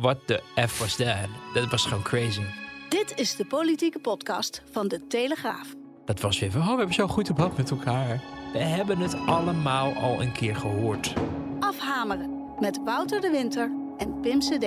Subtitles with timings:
[0.00, 1.28] What the F was that?
[1.54, 2.42] Dat was gewoon crazy.
[2.88, 5.74] Dit is de politieke podcast van De Telegraaf.
[6.04, 8.20] Dat was weer van, oh, we hebben zo goed debat met elkaar.
[8.52, 11.12] We hebben het allemaal al een keer gehoord.
[11.60, 14.66] Afhameren met Wouter de Winter en Pim CD.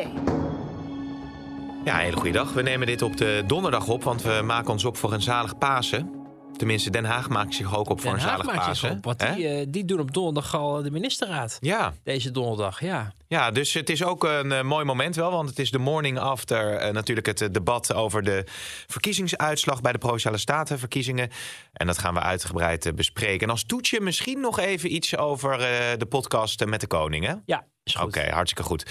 [1.84, 2.54] Ja, hele goede dag.
[2.54, 5.58] We nemen dit op de donderdag op, want we maken ons op voor een zalig
[5.58, 6.17] Pasen.
[6.58, 8.98] Tenminste, Den Haag maakt zich ook op voor Den een Haag zalig maakt zich Pasen.
[8.98, 11.58] op, want die, eh, die doen op donderdag al de ministerraad.
[11.60, 11.94] Ja.
[12.04, 13.14] Deze donderdag, ja.
[13.28, 16.20] ja, dus het is ook een eh, mooi moment wel, want het is de morning
[16.20, 18.44] after eh, natuurlijk het debat over de
[18.88, 21.30] verkiezingsuitslag bij de Provinciale Statenverkiezingen.
[21.74, 23.48] En dat gaan we uitgebreid bespreken.
[23.48, 25.58] En als toetje misschien nog even iets over
[25.98, 27.34] de podcast met de koning, hè?
[27.46, 27.66] Ja.
[28.02, 28.86] Oké, hartstikke goed.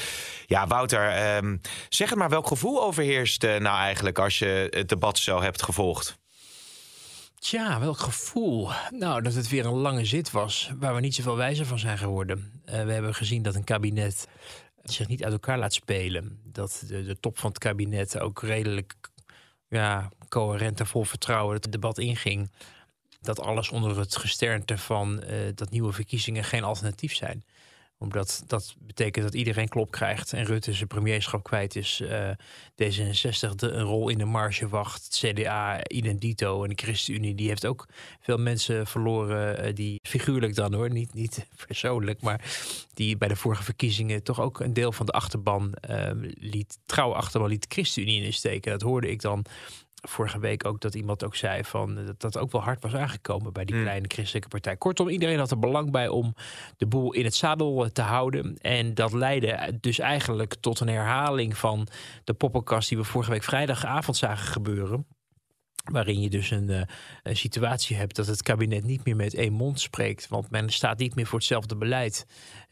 [0.47, 1.57] Ja, Wouter, ehm,
[1.89, 6.19] zeg het maar, welk gevoel overheerst nou eigenlijk als je het debat zo hebt gevolgd?
[7.39, 8.71] Tja, welk gevoel.
[8.91, 11.99] Nou, dat het weer een lange zit was waar we niet zoveel wijzer van zijn
[11.99, 12.63] geworden.
[12.65, 14.29] Eh, we hebben gezien dat een kabinet
[14.83, 16.41] zich niet uit elkaar laat spelen.
[16.45, 18.95] Dat de, de top van het kabinet ook redelijk
[19.69, 22.51] ja, coherent en vol vertrouwen het debat inging.
[23.21, 27.45] Dat alles onder het gesternte van eh, dat nieuwe verkiezingen geen alternatief zijn
[27.99, 32.01] omdat dat betekent dat iedereen klop krijgt en Rutte zijn premierschap kwijt is.
[32.01, 32.31] eh,
[32.83, 35.09] D66 de, een rol in de marge wacht.
[35.21, 37.35] CDA, Identito en de ChristenUnie.
[37.35, 37.87] Die heeft ook
[38.21, 39.59] veel mensen verloren.
[39.59, 42.21] eh, die figuurlijk dan hoor, niet, niet persoonlijk.
[42.21, 42.41] Maar
[42.95, 46.79] die bij de vorige verkiezingen toch ook een deel van de achterban eh, liet.
[46.87, 48.71] Trouwe achterban liet de ChristenUnie insteken.
[48.73, 49.45] Dat hoorde ik dan
[50.09, 52.95] vorige week ook dat iemand ook zei van eh, dat dat ook wel hard was
[52.95, 53.85] aangekomen bij die Hmm.
[53.85, 54.77] kleine christelijke partij.
[54.77, 56.35] Kortom, iedereen had er belang bij om
[56.77, 58.57] de boel in het zadel eh, te houden.
[58.57, 61.87] En dat leidde dus eigenlijk tot een herhaling van
[62.25, 65.07] de poppenkast die we vorige week vrijdagavond zagen gebeuren.
[65.93, 66.83] Waarin je dus een, eh,
[67.23, 70.29] een situatie hebt dat het kabinet niet meer met één mond spreekt.
[70.29, 72.27] Want men staat niet meer voor hetzelfde beleid.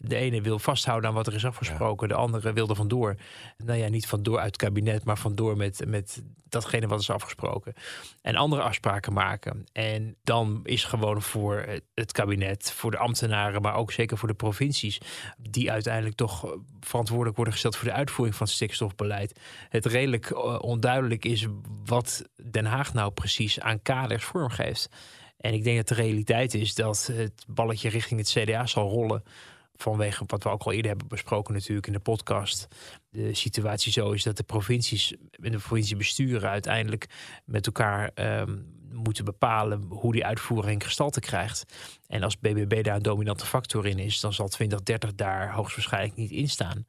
[0.07, 2.09] De ene wil vasthouden aan wat er is afgesproken.
[2.09, 3.17] De andere wil er vandoor.
[3.57, 7.75] Nou ja, niet vandoor uit het kabinet, maar vandoor met, met datgene wat is afgesproken.
[8.23, 9.65] En andere afspraken maken.
[9.73, 14.35] En dan is gewoon voor het kabinet, voor de ambtenaren, maar ook zeker voor de
[14.35, 15.01] provincies.
[15.39, 19.41] Die uiteindelijk toch verantwoordelijk worden gesteld voor de uitvoering van het stikstofbeleid.
[19.69, 21.47] Het redelijk eh, onduidelijk is
[21.85, 24.89] wat Den Haag nou precies aan kaders vormgeeft.
[25.37, 29.23] En ik denk dat de realiteit is dat het balletje richting het CDA zal rollen.
[29.77, 32.69] Vanwege wat we ook al eerder hebben besproken natuurlijk in de podcast.
[33.11, 37.07] De situatie zo is dat de provincies en de provinciebesturen uiteindelijk
[37.45, 38.57] met elkaar ehm,
[38.95, 41.65] moeten bepalen hoe die uitvoering gestalte krijgt.
[42.07, 46.31] En als BBB daar een dominante factor in is, dan zal 2030 daar hoogstwaarschijnlijk niet
[46.31, 46.87] in staan.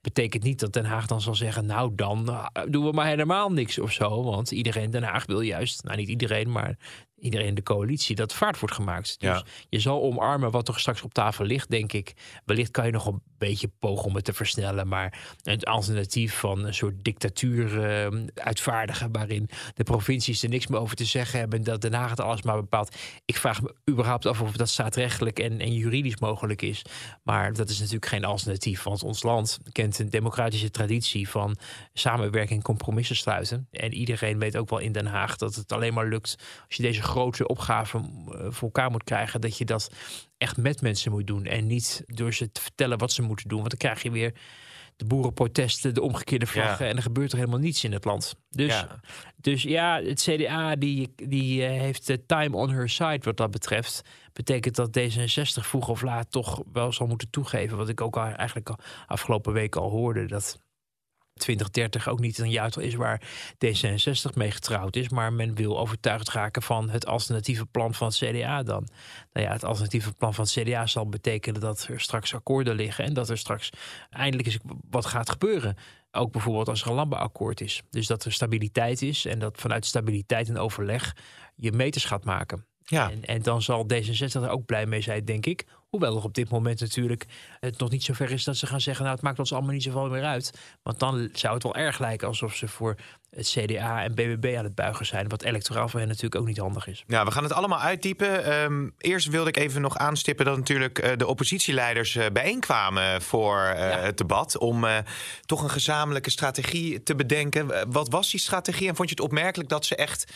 [0.00, 3.52] Betekent niet dat Den Haag dan zal zeggen, nou dan eh, doen we maar helemaal
[3.52, 4.22] niks of zo.
[4.22, 6.76] Want iedereen in Den Haag wil juist, nou niet iedereen, maar
[7.20, 9.20] iedereen in de coalitie, dat vaart wordt gemaakt.
[9.20, 9.44] Dus Ja.
[9.68, 12.12] je zal omarmen wat er straks op tafel ligt, denk ik.
[12.44, 14.88] Wellicht kan je nog een beetje pogen om het te versnellen.
[14.88, 19.12] Maar een alternatief van een soort dictatuur eh, uitvaardigen...
[19.12, 21.58] waarin de provincies er niks meer over te zeggen hebben...
[21.58, 22.96] en dat Den Haag het alles maar bepaalt.
[23.24, 26.82] Ik vraag me überhaupt af of dat staatrechtelijk en, en juridisch mogelijk is.
[27.22, 28.82] Maar dat is natuurlijk geen alternatief.
[28.82, 31.56] Want ons land kent een democratische traditie van
[31.92, 33.68] samenwerking en compromissen sluiten.
[33.70, 36.36] En iedereen weet ook wel in Den Haag dat het alleen maar lukt...
[36.66, 39.40] als je deze grote opgave eh, voor elkaar moet krijgen...
[39.40, 39.90] dat je dat
[40.38, 41.44] echt met mensen moet doen.
[41.44, 43.58] En niet door ze te vertellen wat ze moeten doen.
[43.58, 44.32] Want dan krijg je weer
[44.96, 46.86] de boerenprotesten, de omgekeerde vlaggen.
[46.86, 48.34] En er gebeurt er helemaal niets in het land.
[48.50, 49.00] Dus Ja.
[49.36, 53.50] dus ja het CDA die, die eh, heeft de time on her side wat dat
[53.50, 54.02] betreft.
[54.32, 57.76] Betekent dat D66 vroeg of laat toch wel zal moeten toegeven.
[57.76, 60.26] Wat ik ook al, eigenlijk al afgelopen weken al hoorde.
[60.26, 60.58] Dat
[61.38, 63.22] 2030 ook niet een jaartal is waar
[63.54, 65.08] D66 mee getrouwd is.
[65.08, 68.88] Maar men wil overtuigd raken van het alternatieve plan van het CDA dan.
[69.32, 73.04] Nou ja, het alternatieve plan van het CDA zal betekenen dat er straks akkoorden liggen.
[73.04, 73.70] En dat er straks
[74.10, 74.58] eindelijk eens
[74.90, 75.76] wat gaat gebeuren.
[76.10, 77.82] Ook bijvoorbeeld als er een landbouwakkoord is.
[77.90, 81.16] Dus dat er stabiliteit is en dat vanuit stabiliteit en overleg
[81.54, 82.66] je meters gaat maken.
[82.84, 83.10] Ja.
[83.10, 85.66] En, en dan zal D66 er ook blij mee zijn, denk ik.
[85.88, 87.26] Hoewel er op dit moment natuurlijk
[87.60, 89.04] het nog niet zover is dat ze gaan zeggen...
[89.04, 90.52] nou, het maakt ons allemaal niet zoveel meer uit.
[90.82, 92.96] Want dan zou het wel erg lijken alsof ze voor
[93.30, 95.28] het CDA en BBB aan het buigen zijn.
[95.28, 97.04] Wat electoraal voor hen natuurlijk ook niet handig is.
[97.06, 98.44] Ja, we gaan het allemaal uitdiepen.
[98.44, 103.56] Ehm, eerst wilde ik even nog aanstippen dat natuurlijk uh, de oppositieleiders uh, bijeenkwamen voor
[103.56, 104.58] uh, het debat.
[104.58, 104.86] Om
[105.40, 107.90] toch een gezamenlijke strategie te bedenken.
[107.92, 110.32] wat was die strategie en vond je het opmerkelijk dat ze echt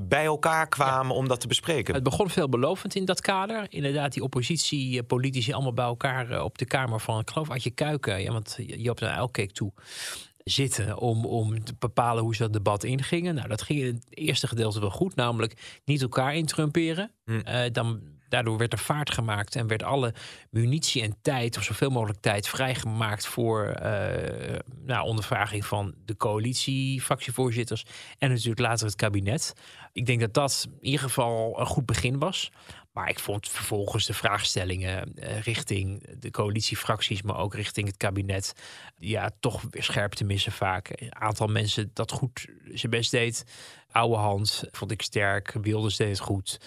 [0.00, 1.94] bij elkaar kwamen om dat te bespreken.
[1.94, 3.66] Het begon veelbelovend in dat kader.
[3.68, 8.22] Inderdaad, die oppositiepolitici allemaal bij elkaar op de Kamer van, ik geloof, je Kuiken.
[8.22, 9.72] Ja, want Joop naar Elk keek toe
[10.50, 13.34] zitten om, om te bepalen hoe ze dat debat ingingen.
[13.34, 17.10] Nou, dat ging in het eerste gedeelte wel goed, namelijk niet elkaar intrumperen.
[17.24, 17.40] Hm.
[17.48, 20.14] Uh, dan, daardoor werd er vaart gemaakt en werd alle
[20.50, 27.00] munitie en tijd, of zoveel mogelijk tijd, vrijgemaakt voor uh, nou, ondervraging van de coalitie,
[27.00, 27.84] fractievoorzitters
[28.18, 29.54] en natuurlijk later het kabinet.
[29.92, 32.50] Ik denk dat dat in ieder geval een goed begin was.
[32.92, 38.52] Maar ik vond vervolgens de vraagstellingen uh, richting de coalitiefracties, maar ook richting het kabinet,
[38.96, 40.90] ja, toch weer scherp te missen vaak.
[40.94, 43.44] Een aantal mensen dat goed zijn best deed.
[43.90, 46.60] Oude hand vond ik sterk, Wilders deed het goed.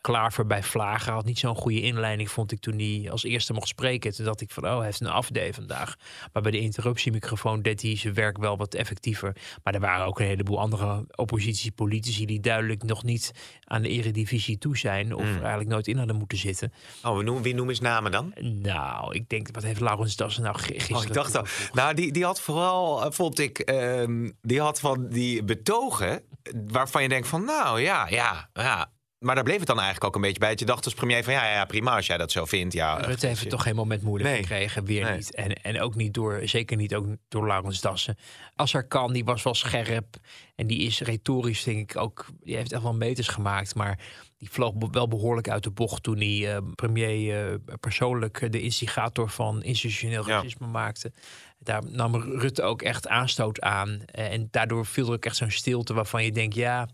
[0.00, 3.68] Klaver bij Vlagen had niet zo'n goede inleiding, vond ik toen hij als eerste mocht
[3.68, 4.14] spreken.
[4.14, 5.96] Toen dacht ik van, oh, hij heeft een afday vandaag.
[6.32, 9.36] Maar bij de interruptiemicrofoon deed hij zijn werk wel wat effectiever.
[9.62, 13.32] Maar er waren ook een heleboel andere oppositiepolitici die duidelijk nog niet
[13.64, 15.14] aan de eredivisie toe zijn.
[15.14, 15.38] Of hmm.
[15.38, 16.72] eigenlijk nooit in hadden moeten zitten.
[17.04, 18.34] Oh, wie noemen, wie noemen eens namen dan?
[18.40, 20.96] Nou, ik denk, wat heeft Laurens Dassen nou gisteren...
[20.96, 24.80] Oh, ik dacht al, nou, die, die had vooral, eh, vond ik, um, die had
[24.80, 26.22] van die betogen
[26.66, 30.14] waarvan je denkt van, nou ja, ja, ja maar daar bleef het dan eigenlijk ook
[30.14, 30.48] een beetje bij.
[30.48, 32.74] Dat je dacht als premier van ja, ja prima als jij dat zo vindt.
[32.74, 35.34] Ja, Rutte heeft het toch geen moment moeilijk gekregen, weer niet.
[35.34, 38.18] En, en ook niet door, zeker niet ook door Laurens Dassen.
[38.56, 40.16] Als er kan, die was wel scherp.
[40.56, 43.74] En die is retorisch, denk ik ook, die heeft echt wel meters gemaakt.
[43.74, 43.98] Maar
[44.38, 49.28] die vloog wel behoorlijk uit de bocht toen hij uh, premier uh, persoonlijk de instigator
[49.28, 51.12] van institutioneel racisme maakte.
[51.58, 54.02] Daar nam Rutte ook echt aanstoot aan.
[54.04, 56.88] En daardoor viel er ook echt zo'n stilte waarvan je denkt, ja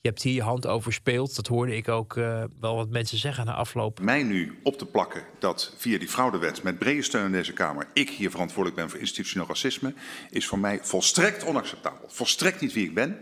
[0.00, 1.36] je hebt hier je hand overspeeld.
[1.36, 4.00] Dat hoorde ik ook uh, wel wat mensen zeggen na afloop.
[4.00, 7.86] Mij nu op te plakken dat via die fraudewet met brede steun in deze Kamer
[7.92, 9.94] ik hier verantwoordelijk ben voor institutioneel racisme,
[10.30, 12.08] is voor mij volstrekt onacceptabel.
[12.08, 13.18] Volstrekt niet wie ik ben.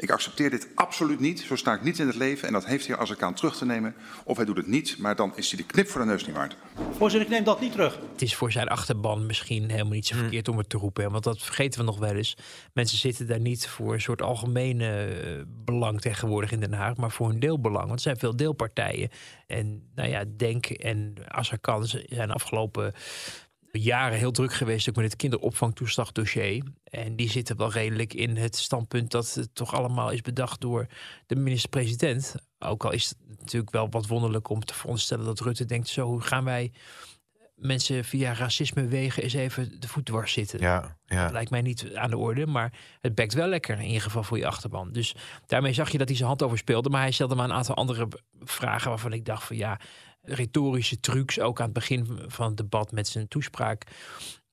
[0.00, 1.40] Ik accepteer dit absoluut niet.
[1.40, 2.46] Zo sta ik niet in het leven.
[2.46, 3.94] En dat heeft hij als ik aan terug te nemen.
[4.24, 6.36] Of hij doet het niet, maar dan is hij de knip voor de neus niet
[6.36, 6.56] waard.
[6.96, 7.98] Voorzitter, ik neem dat niet terug.
[8.12, 10.20] Het is voor zijn achterban misschien helemaal niet zo hm.
[10.20, 11.10] verkeerd om het te roepen.
[11.10, 12.36] Want dat vergeten we nog wel eens.
[12.72, 16.96] Mensen zitten daar niet voor een soort algemene eh, belang tegenwoordig in Den Haag.
[16.96, 17.86] Maar voor een deelbelang.
[17.86, 19.08] Want er zijn veel deelpartijen.
[19.46, 22.92] En nou ja, Denk en Azarkan zijn afgelopen
[23.72, 26.62] jaren heel druk geweest ook met het kinderopvangtoeslagdossier.
[26.84, 30.86] En die zitten wel redelijk in het standpunt dat het toch allemaal is bedacht door
[31.26, 32.34] de minister-president.
[32.58, 36.18] Ook al is het natuurlijk wel wat wonderlijk om te veronderstellen dat Rutte denkt: zo
[36.18, 36.72] gaan wij
[37.60, 40.60] mensen via racisme wegen eens even de voet dwars zitten.
[40.60, 41.22] Ja, ja.
[41.22, 44.22] Dat lijkt mij niet aan de orde, maar het bekt wel lekker in ieder geval
[44.22, 44.92] voor je achterban.
[44.92, 45.14] Dus
[45.46, 47.74] daarmee zag je dat hij zijn hand over speelde, maar hij stelde maar een aantal
[47.74, 48.08] andere
[48.40, 49.80] vragen waarvan ik dacht van ja,
[50.22, 53.86] retorische trucs, ook aan het begin van het debat met zijn toespraak,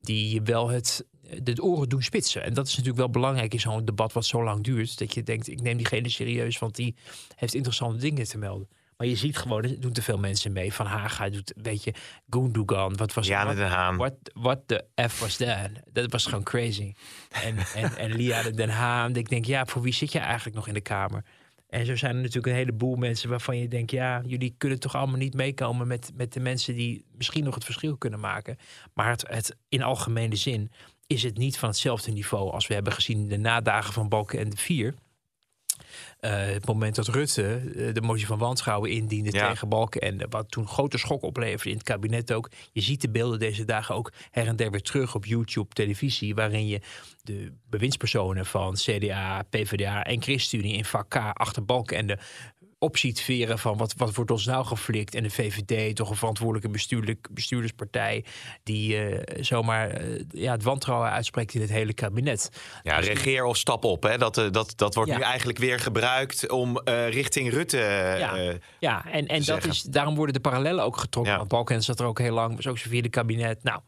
[0.02, 1.06] die wel het
[1.44, 2.44] de oren doen spitsen.
[2.44, 4.98] En dat is natuurlijk wel belangrijk in zo'n debat wat zo lang duurt.
[4.98, 6.96] Dat je denkt, ik neem diegene serieus, want die
[7.36, 8.68] heeft interessante dingen te melden.
[8.98, 10.74] Maar je ziet gewoon, er doen te veel mensen mee.
[10.74, 11.94] Van Haga doet een beetje
[12.30, 12.98] Gundogan.
[12.98, 13.98] Wat was Liane Den Haan.
[13.98, 15.70] What, what the F was that?
[15.92, 16.94] Dat was gewoon crazy.
[17.30, 19.16] En, en, en Liane Den Haan.
[19.16, 21.24] Ik denk, ja, voor wie zit je eigenlijk nog in de Kamer?
[21.68, 24.96] En zo zijn er natuurlijk een heleboel mensen waarvan je denkt: ja, jullie kunnen toch
[24.96, 28.58] allemaal niet meekomen met, met de mensen die misschien nog het verschil kunnen maken.
[28.94, 30.72] Maar het, in algemene zin
[31.08, 34.40] is het niet van hetzelfde niveau als we hebben gezien in de nadagen van Balken
[34.40, 34.96] en de Vier.
[36.22, 39.50] Uh, het moment dat Rutte uh, de motie van wantrouwen indiende ja.
[39.50, 42.50] tegen Balken en wat toen grote schok opleverde in het kabinet ook.
[42.72, 46.36] Je ziet de beelden deze dagen ook her en der weer terug op YouTube, televisie,
[46.36, 46.82] waarin je
[47.24, 52.18] de bewindspersonen van CDA, PvdA en ChristenUnie in vak K achter en de
[52.80, 55.16] op ziet veren van wat, wat wordt ons nou geflikt.
[55.16, 58.26] En de VVD, toch een verantwoordelijke bestuurlijk, bestuurderspartij,
[58.64, 62.50] die uh, zomaar uh, ja, het wantrouwen uitspreekt in het hele kabinet.
[62.84, 64.04] Ja, dus regeer of stap op.
[64.04, 64.18] Hè?
[64.18, 65.18] Dat, uh, dat, dat wordt ja.
[65.18, 68.54] nu eigenlijk weer gebruikt om richting Rutte ja.
[68.80, 71.32] ja, en, en dat is, daarom worden de parallellen ook getrokken.
[71.32, 71.38] Ja.
[71.38, 73.64] Want Balken zat er ook heel lang, was ook zijn vierde kabinet.
[73.64, 73.80] Nou,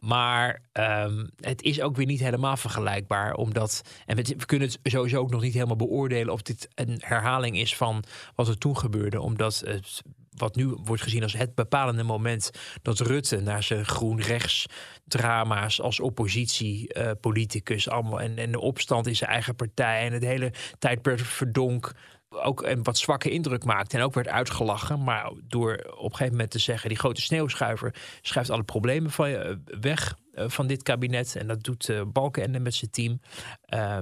[0.00, 3.34] maar um, het is ook weer niet helemaal vergelijkbaar.
[3.34, 7.00] Omdat, en we, we, kunnen het sowieso ook nog niet helemaal beoordelen of dit een
[7.04, 8.04] herhaling is van
[8.34, 9.20] wat er toen gebeurde.
[9.20, 10.02] Omdat het
[10.40, 12.50] wat nu wordt gezien als het bepalende moment
[12.82, 14.66] dat Rutte naar zijn groen-rechts
[15.04, 21.20] drama's als oppositiepoliticus allemaal en, de opstand in zijn eigen partij en het hele tijdperk
[21.20, 21.92] verdonk
[22.30, 25.04] ook een wat zwakke indruk maakte en ook werd uitgelachen.
[25.04, 29.30] Maar door op een gegeven moment te zeggen: die grote sneeuwschuiver schuift alle problemen van
[29.30, 31.36] je weg eh, van dit kabinet.
[31.36, 33.20] En dat doet uh, Balkenende met zijn team.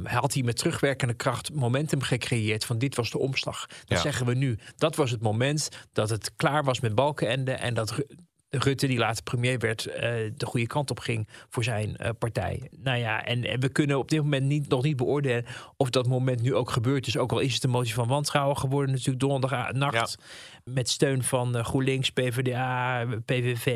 [0.03, 3.67] hij had hier met terugwerkende kracht momentum gecreëerd van dit was de omslag.
[3.85, 4.59] Dat zeggen we nu.
[4.77, 8.05] Dat was het moment dat het klaar was met Balkenende en dat
[8.51, 9.95] Rutte, die later premier werd, uh,
[10.37, 12.71] de goede kant op ging voor zijn uh, partij.
[12.77, 15.45] Nou ja, en, en, we kunnen op dit moment niet, nog niet beoordelen
[15.77, 17.17] of dat moment nu ook gebeurd is.
[17.17, 20.17] Ook al is het een motie van wantrouwen geworden, natuurlijk donderdagnacht.
[20.19, 20.73] Ja.
[20.73, 23.67] Met steun van uh, GroenLinks, PvdA, PVV,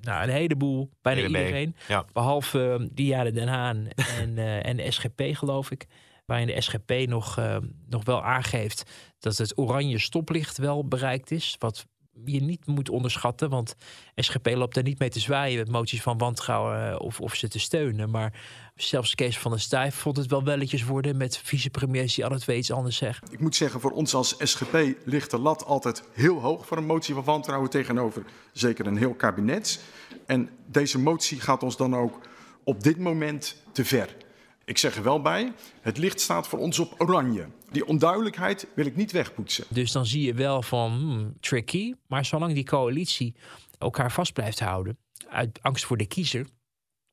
[0.00, 1.76] nou, een heleboel, bijna iedereen.
[1.88, 2.04] Ja.
[2.12, 4.38] Behalve Diade Den Haan en,
[4.78, 5.86] en SGP, geloof ik.
[6.26, 7.40] Waarin de SGP nog,
[7.88, 11.56] nog wel aangeeft dat het oranje stoplicht wel bereikt is.
[11.58, 11.86] Wat
[12.24, 13.50] je niet moet onderschatten.
[13.50, 13.74] Want
[14.14, 17.48] SGP loopt er niet mee te zwaaien met moties van wantrouwen eh, of, of ze
[17.48, 18.10] te steunen.
[18.10, 18.40] Maar
[18.74, 22.58] zelfs Kees van der Stijf vond het wel welletjes worden met vicepremiers die alle twee
[22.58, 23.28] iets anders zeggen.
[23.30, 26.86] Ik moet zeggen, voor ons als SGP ligt de lat altijd heel hoog voor een
[26.86, 29.80] motie van wantrouwen tegenover zeker een heel kabinet.
[30.26, 32.20] En deze motie gaat ons dan ook
[32.64, 34.16] op dit moment te ver.
[34.64, 37.46] Ik zeg er wel bij, het licht staat voor ons op oranje.
[37.70, 39.64] Die onduidelijkheid wil ik niet wegpoetsen.
[39.68, 41.94] Dus dan zie je wel van hmm, tricky.
[42.06, 43.34] Maar zolang die coalitie
[43.78, 46.46] elkaar vast blijft houden, uit angst voor de kiezer,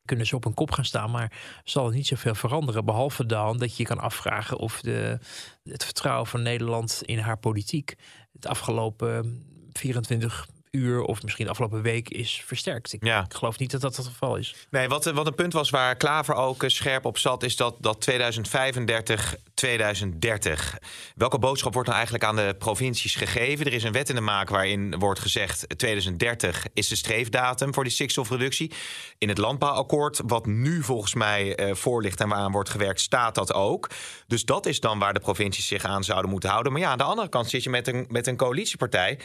[0.05, 2.85] kunnen ze op een kop gaan staan, maar zal het niet zoveel veranderen.
[2.85, 5.19] Behalve dan dat je je kan afvragen of de,
[5.63, 7.95] het vertrouwen van Nederland in haar politiek
[8.31, 12.93] het afgelopen 24 uur of misschien de afgelopen week is versterkt.
[12.93, 13.23] Ik, ja.
[13.23, 14.55] ik geloof niet dat dat het geval is.
[14.69, 17.75] Nee, wat, wat een punt was waar Klaver ook eh, scherp op zat, is dat,
[17.79, 20.77] dat 2035, 2030.
[21.15, 23.65] Welke boodschap wordt nou eigenlijk aan de provincies gegeven?
[23.65, 27.83] Er is een wet in de maak waarin wordt gezegd 2030 is de streefdatum voor
[27.83, 28.71] die stikstofreductie.
[29.17, 33.35] In het landbouwakkoord, wat nu volgens mij uh, voor ligt en waaraan wordt gewerkt, staat
[33.35, 33.89] dat ook.
[34.27, 36.71] Dus dat is dan waar de provincies zich aan zouden moeten houden.
[36.71, 39.19] Maar ja, aan de andere kant zit je met een, met een coalitiepartij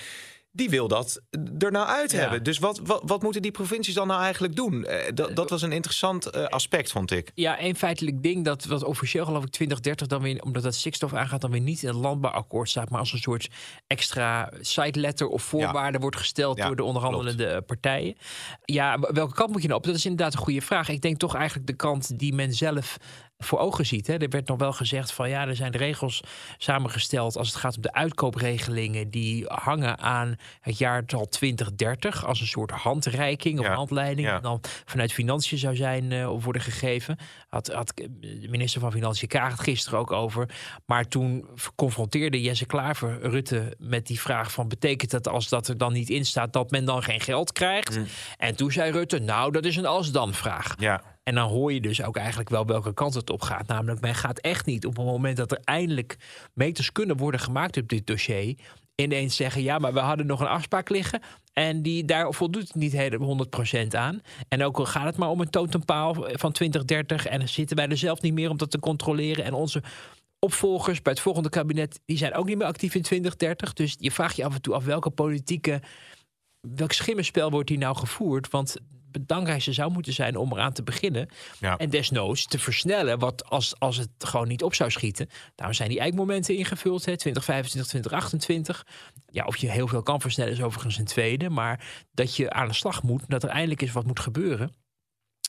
[0.56, 1.20] die wil dat
[1.58, 2.42] er nou uit hebben.
[2.42, 4.74] Dus wat, wat, wat, moeten die provincies dan nou eigenlijk doen?
[4.74, 7.30] Uh, dat, dat was een interessant uh, aspect, vond ik.
[7.34, 11.14] Ja, een feitelijk ding dat wat officieel geloof ik 2030 dan weer, omdat dat stikstof
[11.14, 13.48] aangaat, dan weer niet in het landbouwakkoord staat, maar als een soort
[13.86, 16.02] extra side letter of voorwaarde ja.
[16.02, 17.66] wordt gesteld door de onderhandelende klopt.
[17.66, 18.16] partijen.
[18.64, 19.86] Ja, welke kant moet je nou op?
[19.86, 20.88] Dat is inderdaad een goede vraag.
[20.88, 22.96] Ik denk toch eigenlijk de kant die men zelf
[23.38, 24.06] voor ogen ziet.
[24.06, 24.16] Hè.
[24.16, 26.20] Er werd nog wel gezegd van ja, er zijn regels
[26.58, 32.46] samengesteld als het gaat om de uitkoopregelingen die hangen aan het jaartal 2030 als een
[32.46, 34.28] soort handreiking of handleiding.
[34.28, 37.18] En dan vanuit financiën zou zijn uh, worden gegeven.
[37.48, 40.48] Had, had de minister van Financiën Kaag het gisteren ook over.
[40.86, 45.78] Maar toen confronteerde Jesse Klaver Rutte met die vraag van betekent dat als dat er
[45.78, 47.98] dan niet in staat dat men dan geen geld krijgt?
[47.98, 48.06] Mm.
[48.36, 50.74] En toen zei Rutte, nou dat is een als-dan vraag.
[50.78, 51.02] Ja.
[51.24, 53.66] En dan hoor je dus ook eigenlijk wel welke kant het op gaat.
[53.66, 56.16] Namelijk, men gaat echt niet op het moment dat er eindelijk
[56.54, 58.54] meters kunnen worden gemaakt op dit dossier.
[58.94, 61.20] ineens zeggen: ja, maar we hadden nog een afspraak liggen.
[61.52, 63.46] En die, daar voldoet het niet helemaal
[63.84, 64.20] 100% aan.
[64.48, 67.26] En ook al gaat het maar om een totempaal van 2030.
[67.26, 69.44] En dan zitten wij er zelf niet meer om dat te controleren.
[69.44, 69.82] En onze
[70.38, 73.72] opvolgers bij het volgende kabinet, die zijn ook niet meer actief in 2030.
[73.72, 75.82] Dus je vraagt je af en toe af welke politieke.
[76.60, 78.50] Welk schimmenspel wordt hier nou gevoerd?
[78.50, 78.76] Want
[79.20, 81.28] belangrijkste zou moeten zijn om eraan te beginnen.
[81.60, 81.76] Ja.
[81.76, 83.18] En desnoods te versnellen.
[83.18, 85.28] Wat als, als het gewoon niet op zou schieten.
[85.54, 87.04] Daarom zijn die eikmomenten ingevuld.
[87.04, 88.86] Hè, 2025, 2028.
[89.26, 91.50] Ja, of je heel veel kan versnellen is overigens een tweede.
[91.50, 93.22] Maar dat je aan de slag moet.
[93.28, 94.72] Dat er eindelijk eens wat moet gebeuren.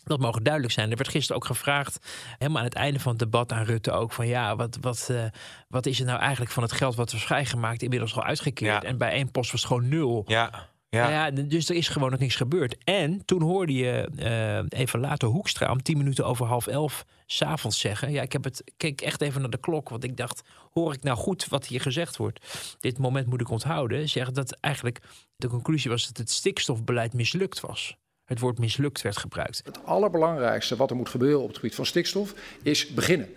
[0.06, 0.90] Dat mogen duidelijk zijn.
[0.90, 2.08] Er werd gisteren ook gevraagd,
[2.38, 5.24] helemaal aan het einde van het debat aan Rutte ook, van ja, wat, wat, uh,
[5.68, 8.82] wat is er nou eigenlijk van het geld wat was vrijgemaakt, inmiddels al uitgekeerd.
[8.82, 8.88] Ja.
[8.88, 10.24] En bij één post was het gewoon nul.
[10.28, 10.70] Ja.
[10.96, 11.10] Ja.
[11.10, 11.32] ja.
[11.32, 12.76] dus er is gewoon nog niks gebeurd.
[12.84, 17.80] En toen hoorde je uh, even later Hoekstra om tien minuten over half elf s'avonds
[17.80, 18.12] zeggen.
[18.12, 19.90] Ja, ik heb het, keek echt even naar de klok.
[19.90, 22.40] Want ik dacht, hoor ik nou goed wat hier gezegd wordt?
[22.80, 24.10] Dit moment moet ik onthouden.
[24.10, 25.02] Zeggen dat eigenlijk
[25.36, 27.98] de conclusie was dat het stikstofbeleid mislukt was.
[28.26, 29.62] Het woord mislukt werd gebruikt.
[29.66, 32.34] Het allerbelangrijkste wat er moet gebeuren op het gebied van stikstof
[32.64, 33.30] is beginnen.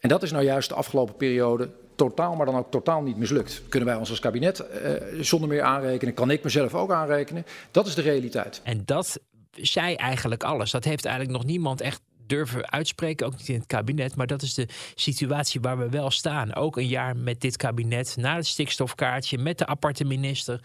[0.00, 3.62] En dat is nou juist de afgelopen periode totaal, maar dan ook totaal niet mislukt.
[3.68, 6.14] Kunnen wij ons als kabinet uh, zonder meer aanrekenen?
[6.14, 7.46] Kan ik mezelf ook aanrekenen?
[7.70, 8.60] Dat is de realiteit.
[8.64, 10.70] En dat zei eigenlijk alles.
[10.70, 14.16] Dat heeft eigenlijk nog niemand echt durven uitspreken, ook niet in het kabinet.
[14.16, 16.54] Maar dat is de situatie waar we wel staan.
[16.54, 20.60] Ook een jaar met dit kabinet, na het stikstofkaartje, met de aparte minister.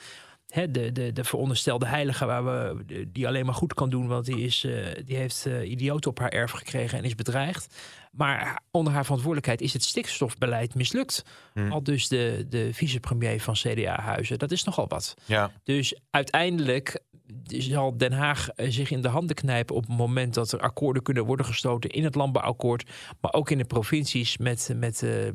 [0.48, 4.40] de, de, de veronderstelde heilige waar we, die alleen maar goed kan doen, want die,
[4.40, 4.74] is, eh,
[5.06, 7.76] die heeft uh, idioten op haar erf gekregen en is bedreigd.
[8.12, 11.24] Maar onder haar verantwoordelijkheid is het stikstofbeleid mislukt.
[11.54, 11.72] Hmm.
[11.72, 14.40] Al dus de, de vicepremier van CDA-huizen.
[14.40, 15.14] Dat is nogal wat.
[15.26, 15.52] Ja.
[15.64, 17.02] Dus uiteindelijk
[17.46, 21.04] zal Den Haag eh, zich in de handen knijpen op het moment dat er akkoorden
[21.04, 22.90] kunnen worden gesloten in het landbouwakkoord,
[23.22, 25.32] maar ook in de provincies met, met uh,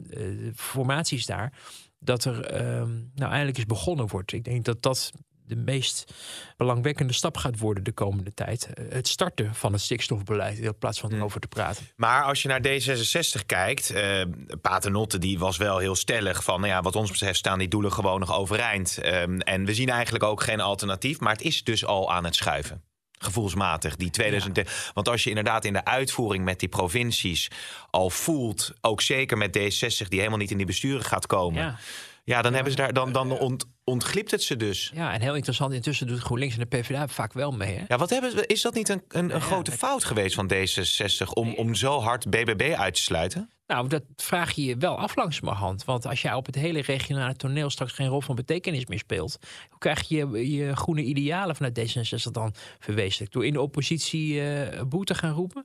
[0.55, 1.53] formaties daar.
[1.99, 4.33] Dat er uh, nou eindelijk is begonnen wordt.
[4.33, 5.13] Ik denk dat dat
[5.47, 6.15] de meest
[6.57, 8.69] belangwekkende stap gaat worden de komende tijd.
[8.89, 11.87] Het starten van het stikstofbeleid in plaats van erover te praten.
[11.97, 14.23] Maar als je naar D66 kijkt, uh,
[14.61, 17.93] Paternotte die was wel heel stellig van, nou ja, wat ons betreft staan die doelen
[17.93, 18.99] gewoon nog overeind.
[19.05, 22.35] Um, en we zien eigenlijk ook geen alternatief, maar het is dus al aan het
[22.35, 22.83] schuiven.
[23.19, 24.57] Gevoelsmatig, die 2000.
[24.57, 24.65] Ja.
[24.95, 27.51] Want als je inderdaad in de uitvoering met die provincies
[27.91, 31.63] al voelt, ook zeker met D60, die helemaal niet in die besturen gaat komen.
[31.63, 31.79] Ja.
[32.25, 34.91] Ja, dan, hebben ze daar, dan, dan ont, ontglipt het ze dus.
[34.95, 37.77] Ja, en heel interessant, intussen doet GroenLinks en de PvdA vaak wel mee.
[37.77, 37.85] Hè?
[37.89, 41.29] Ja, wat hebben is dat niet een, een, een Ja, grote fout geweest van D66
[41.33, 43.51] om, om zo hard BBB uit te sluiten?
[43.67, 45.85] Nou, dat vraag je je wel af langzamerhand.
[45.85, 49.39] Want als jij op het hele regionale toneel straks geen rol van betekenis meer speelt,
[49.71, 53.35] hoe krijg je je groene idealen vanuit D66 dan verwezenlijkt?
[53.35, 55.65] Door in de oppositie eh boe te gaan roepen?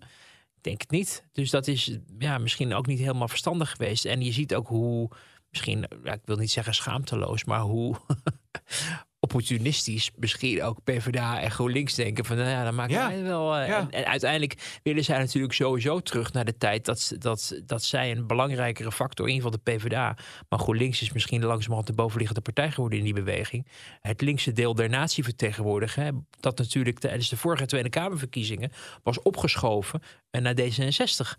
[0.58, 1.24] Ik denk het niet.
[1.32, 4.06] Dus dat is ja, misschien ook niet helemaal verstandig geweest.
[4.06, 5.10] En je ziet ook hoe,
[5.52, 7.96] misschien, ja, ik wil niet zeggen schaamteloos, maar hoe
[9.24, 13.56] opportunistisch misschien ook PvdA en GroenLinks denken van nou ja, dan maken Ja, wij wel.
[13.58, 13.80] eh, ja.
[13.80, 18.12] en, en uiteindelijk willen zij natuurlijk sowieso terug naar de tijd dat, dat, dat zij
[18.12, 20.18] een belangrijkere factor, in ieder geval de PvdA,
[20.50, 23.68] maar GroenLinks is misschien langzamerhand de bovenliggende partij geworden in die beweging.
[24.02, 28.72] Het linkse deel der natie vertegenwoordigen, hè, dat natuurlijk tijdens de vorige Tweede Kamerverkiezingen
[29.04, 31.38] was opgeschoven eh, naar D66.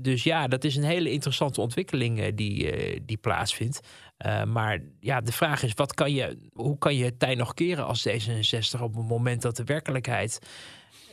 [0.00, 3.80] Dus ja, dat is een hele interessante ontwikkeling eh, die, eh, die plaatsvindt.
[4.16, 7.54] Eh, maar ja, de vraag is: wat kan je, hoe kan je het tij nog
[7.54, 10.38] keren als D66 op het moment dat de werkelijkheid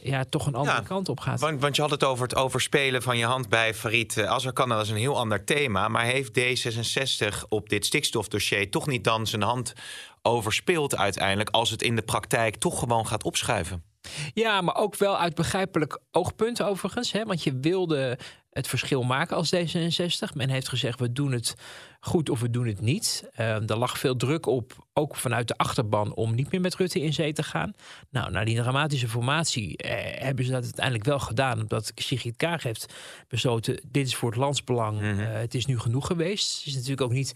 [0.03, 1.39] ja, toch een andere Ja, kant op gaat?
[1.39, 4.69] Want, want je had het over het overspelen van je hand bij Farid Azarkan.
[4.69, 5.87] Dat is een heel ander thema.
[5.87, 9.73] Maar heeft D66 op dit stikstofdossier toch niet dan zijn hand
[10.21, 11.49] overspeeld uiteindelijk...
[11.49, 13.90] als het in de praktijk toch gewoon gaat opschuiven?
[14.33, 17.11] Ja, maar ook wel uit begrijpelijk oogpunt overigens.
[17.11, 17.25] Hè?
[17.25, 18.17] Want je wilde
[18.51, 20.33] het verschil maken als D66.
[20.33, 21.55] Men heeft gezegd, we doen het
[21.99, 23.29] goed of we doen het niet.
[23.33, 26.13] Eh, er lag veel druk op, ook vanuit de achterban...
[26.13, 27.73] om niet meer met Rutte in zee te gaan.
[28.09, 31.61] Nou, na die dramatische formatie eh, hebben ze dat uiteindelijk wel gedaan...
[31.61, 32.93] omdat Sigrid Kaag heeft
[33.27, 33.81] besloten...
[33.87, 36.57] dit is voor het landsbelang, eh, het is nu genoeg geweest.
[36.57, 37.33] Het is natuurlijk ook niet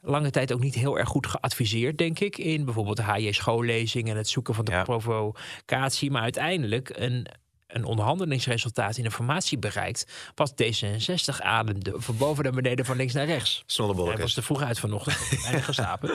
[0.00, 2.38] lange tijd ook niet heel erg goed geadviseerd, denk ik.
[2.38, 4.82] In bijvoorbeeld de HJ schoollezing en het zoeken van de Ja.
[4.82, 6.10] provocatie.
[6.10, 7.26] Maar uiteindelijk een,
[7.66, 10.06] een onderhandelingsresultaat in de formatie bereikt.
[10.34, 11.92] Wat D66 ademde.
[11.96, 13.54] Van boven naar beneden, van links naar rechts.
[13.54, 14.20] Hij Snollebolletjes.
[14.22, 15.16] was te vroeg uit vanochtend.
[15.42, 16.10] Weinig geslapen.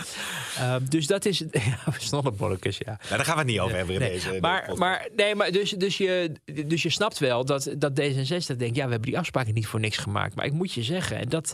[0.57, 1.43] Ehm, dus dat is...
[1.51, 1.61] Ja,
[2.85, 2.97] ja.
[3.09, 5.51] Nou, daar gaan we het niet over hebben in Nee, deze, maar, maar, nee, maar
[5.51, 6.31] dus, dus, je,
[6.65, 8.75] dus je snapt wel dat, dat D66 denkt...
[8.75, 10.35] ja, we hebben die afspraken niet voor niks gemaakt.
[10.35, 11.53] Maar ik moet je zeggen, en dat,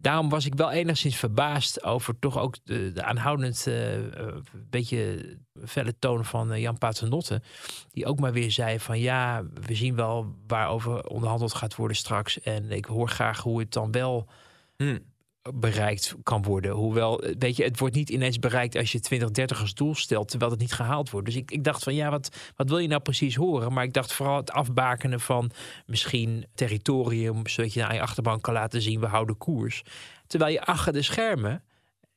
[0.00, 1.84] daarom was ik wel enigszins verbaasd...
[1.84, 4.36] over toch ook de, de aanhoudend eh, eh,
[4.70, 7.42] beetje felle toon van eh, Jan Paternotte...
[7.90, 12.40] die ook maar weer zei van ja, we zien wel waarover onderhandeld gaat worden straks...
[12.40, 14.28] en ik hoor graag hoe het dan wel
[14.78, 14.98] Hm.
[15.54, 16.70] Bereikt kan worden.
[16.70, 20.28] Hoewel, eh, weet je, het wordt niet ineens bereikt als je 2030 als doel stelt,
[20.28, 21.26] terwijl het niet gehaald wordt.
[21.26, 23.72] Dus ik, ik dacht van ja, wat, wat wil je nou precies horen?
[23.72, 25.50] Maar ik dacht vooral het afbakenen van
[25.86, 29.82] misschien territorium, zodat je aan je achterban kan laten zien, we houden koers.
[30.26, 31.62] Terwijl je achter de schermen,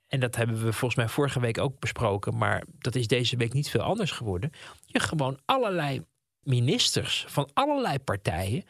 [0.07, 3.53] en dat hebben we volgens mij vorige week ook besproken, maar dat is deze week
[3.53, 4.51] niet veel anders geworden.
[4.85, 6.05] Je gewoon allerlei
[6.43, 8.63] ministers van allerlei partijen,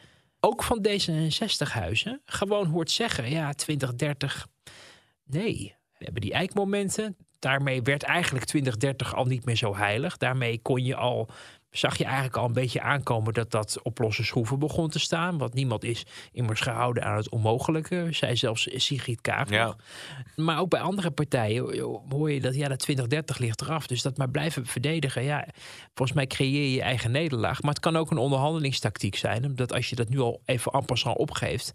[0.44, 4.46] ook van D66-huizen, gewoon hoort zeggen: ja, 2030,
[5.24, 5.74] nee.
[5.98, 7.16] We hebben die eikmomenten.
[7.38, 10.16] Daarmee werd eigenlijk 2030 al niet meer zo heilig.
[10.16, 11.28] Daarmee kon je al,
[11.72, 15.38] zag je eigenlijk al een beetje aankomen dat dat op losse schroeven begon te staan.
[15.38, 18.08] Want niemand is immers gehouden aan het onmogelijke.
[18.10, 19.76] Zij zelfs Sigrid Kaag Ja.
[20.36, 23.86] Maar ook bij andere partijen hoor je dat ja, dat 2030 ligt eraf.
[23.86, 25.24] Dus dat maar blijven verdedigen.
[25.24, 25.46] Ja,
[25.94, 27.62] volgens mij creëer je je eigen nederlaag.
[27.62, 29.44] Maar het kan ook een onderhandelingstactiek zijn.
[29.44, 31.72] Omdat als je dat nu al even en opgeeft.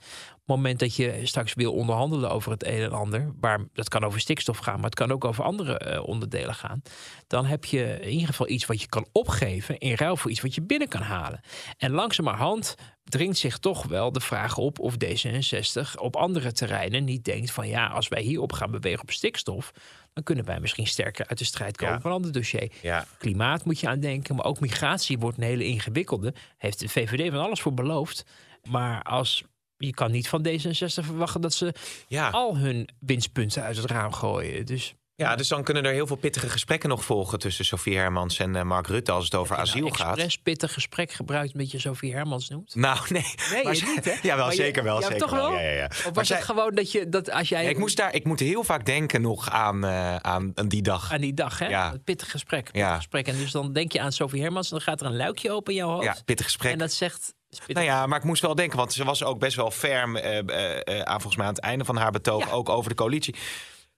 [0.48, 3.34] Moment dat je straks wil onderhandelen over het een en ander.
[3.40, 6.82] Waar, dat kan over stikstof gaan, maar het kan ook over andere eh, onderdelen gaan.
[7.28, 9.78] Dan heb je in ieder geval iets wat je kan opgeven.
[9.78, 11.40] In ruil voor iets wat je binnen kan halen.
[11.78, 17.24] En langzamerhand dringt zich toch wel de vraag op of D66 op andere terreinen niet
[17.26, 19.72] denkt van ja, als wij hierop gaan bewegen op stikstof,
[20.14, 22.02] dan kunnen wij misschien sterker uit de strijd komen Ja.
[22.02, 22.72] van een ander dossier.
[22.82, 23.06] Ja.
[23.18, 26.34] Klimaat moet je aan denken, maar ook migratie wordt een hele ingewikkelde.
[26.58, 28.26] Heeft de VVD van alles voor beloofd.
[28.70, 29.44] Maar als
[29.78, 31.74] je kan niet van D66 verwachten dat ze
[32.08, 32.30] Ja.
[32.30, 34.66] al hun winstpunten uit het raam gooien.
[34.66, 38.40] Dus Ja, dus dan kunnen er heel veel pittige gesprekken nog volgen tussen Sofie Hermans
[38.40, 40.08] en eh, Mark Rutte als het over je asiel nou gaat.
[40.18, 42.76] expres pittig gesprek gebruikt met je Sofie Hermans noemt?
[42.76, 43.26] Nou, nee.
[43.52, 44.12] Nee, Maar je niet, hè?
[44.12, 44.96] Ja, wel Maar je- zeker wel.
[45.00, 45.52] ja, zeker toch wel?
[45.54, 45.86] Ja, ja, ja.
[45.86, 48.24] Of Maar was zij- het gewoon dat je dat als jij ik, moest daar, ik
[48.26, 51.12] moet heel vaak denken nog aan, eh, aan, aan die dag.
[51.14, 51.68] aan die dag, hè?
[51.68, 51.92] Ja.
[51.92, 52.64] Het pittig gesprek.
[52.64, 52.96] pittig Ja.
[52.96, 53.28] gesprek.
[53.28, 55.80] En dus dan denk je aan Sofie Hermans, dan gaat er een luikje open in
[55.80, 56.04] jouw hoofd.
[56.04, 56.72] Ja, pittig gesprek.
[56.72, 57.34] En dat zegt.
[57.68, 60.38] Nou ja, maar ik moest wel denken, want ze was ook best wel ferm eh,
[60.40, 62.52] eh, aan volgens mij aan het einde van haar betoog, Ja.
[62.52, 63.36] ook over de coalitie.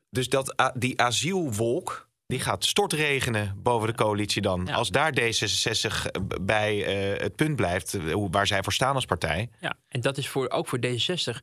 [0.09, 4.65] Dus dat, die asielwolk, die gaat stortregenen boven de coalitie dan.
[4.65, 4.73] Ja.
[4.73, 6.05] Als daar D66
[6.41, 6.77] bij
[7.19, 7.97] het punt blijft
[8.31, 9.49] waar zij voor staan als partij.
[9.59, 11.41] Ja, en dat is voor, ook voor D66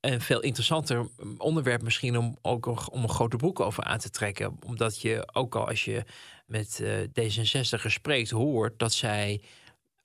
[0.00, 4.56] een veel interessanter onderwerp misschien om ook om een grote broek over aan te trekken.
[4.66, 6.04] Omdat je ook al als je
[6.46, 9.40] met eh D66 spreekt hoort dat zij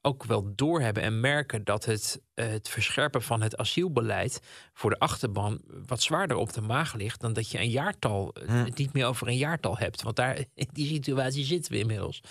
[0.01, 4.41] ook wel doorhebben en merken dat het, eh, het verscherpen van het asielbeleid
[4.73, 8.63] voor de achterban wat zwaarder op de maag ligt dan dat je een jaartal, eh,
[8.63, 10.01] het niet meer over een jaartal hebt.
[10.01, 12.21] Want daar in die situatie zitten we inmiddels.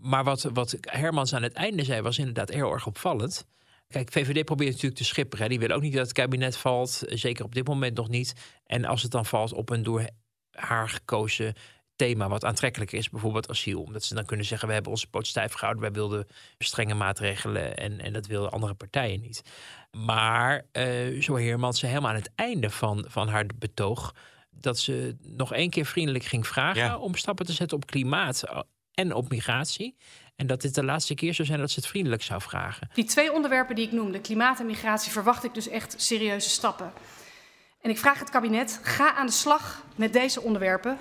[0.00, 3.46] Maar wat, wat Hermans aan het einde zei was inderdaad heel erg opvallend.
[3.88, 5.42] Kijk, VVD probeert natuurlijk te schipperen.
[5.44, 5.50] hè.
[5.50, 7.02] Die wil ook niet dat het kabinet valt.
[7.06, 8.32] Zeker op dit moment nog niet.
[8.64, 10.08] En als het dan valt op een door
[10.50, 11.54] haar gekozen
[11.96, 13.82] thema wat aantrekkelijk is, bijvoorbeeld asiel.
[13.82, 15.82] Omdat ze dan kunnen zeggen, we hebben onze poot stijf gehouden.
[15.82, 16.26] Wij wilden
[16.58, 19.42] strenge maatregelen en, en dat wilden andere partijen niet.
[19.90, 24.14] Maar eh zo Heermans zei helemaal aan het einde van, van haar betoog...
[24.50, 26.82] dat ze nog één keer vriendelijk ging vragen...
[26.82, 26.98] Ja.
[26.98, 28.44] om stappen te zetten op klimaat
[28.94, 29.96] en op migratie.
[30.36, 32.88] En dat dit de laatste keer zou zijn dat ze het vriendelijk zou vragen.
[32.94, 36.92] Die twee onderwerpen die ik noemde, klimaat en migratie, verwacht ik dus echt serieuze stappen.
[37.80, 40.98] En ik vraag het kabinet, ga aan de slag met deze onderwerpen.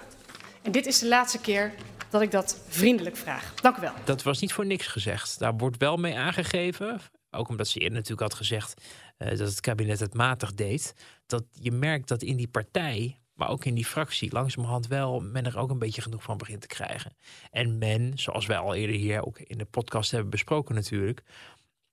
[0.66, 1.74] En dit is de laatste keer
[2.10, 3.54] dat ik dat vriendelijk vraag.
[3.54, 3.94] Dank u wel.
[4.04, 5.40] Dat was niet voor niks gezegd.
[5.40, 7.02] Daar wordt wel mee aangegeven.
[7.32, 8.82] Ook omdat ze eerder natuurlijk had gezegd
[9.18, 10.94] eh, dat het kabinet het matig deed.
[11.26, 15.46] Dat je merkt dat in die partij, maar ook in die fractie, langzamerhand wel men
[15.46, 17.16] er ook een beetje genoeg van begint te krijgen.
[17.52, 21.24] En men, zoals wij al eerder hier ook in de podcast hebben besproken natuurlijk,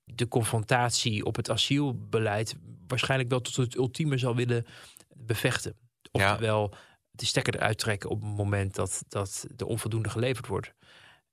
[0.03, 2.55] de confrontatie op het asielbeleid
[2.87, 4.65] waarschijnlijk wel tot het ultieme zal willen
[5.13, 5.75] bevechten.
[6.11, 6.73] Oftewel,
[7.15, 10.73] de stekker eruit trekken op het moment dat, dat er onvoldoende geleverd wordt.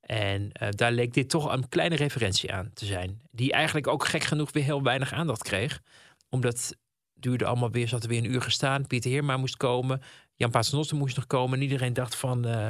[0.01, 3.21] En eh, daar leek dit toch een kleine referentie aan te zijn.
[3.31, 5.83] Die eigenlijk ook gek genoeg weer heel weinig aandacht kreeg.
[6.29, 6.77] Omdat
[7.15, 8.87] duurde allemaal weer, zat er weer een uur gestaan.
[8.87, 10.03] Pieter Heerma moest komen.
[10.35, 11.59] Jan Paternotte moest nog komen.
[11.59, 12.69] En iedereen dacht van, eh,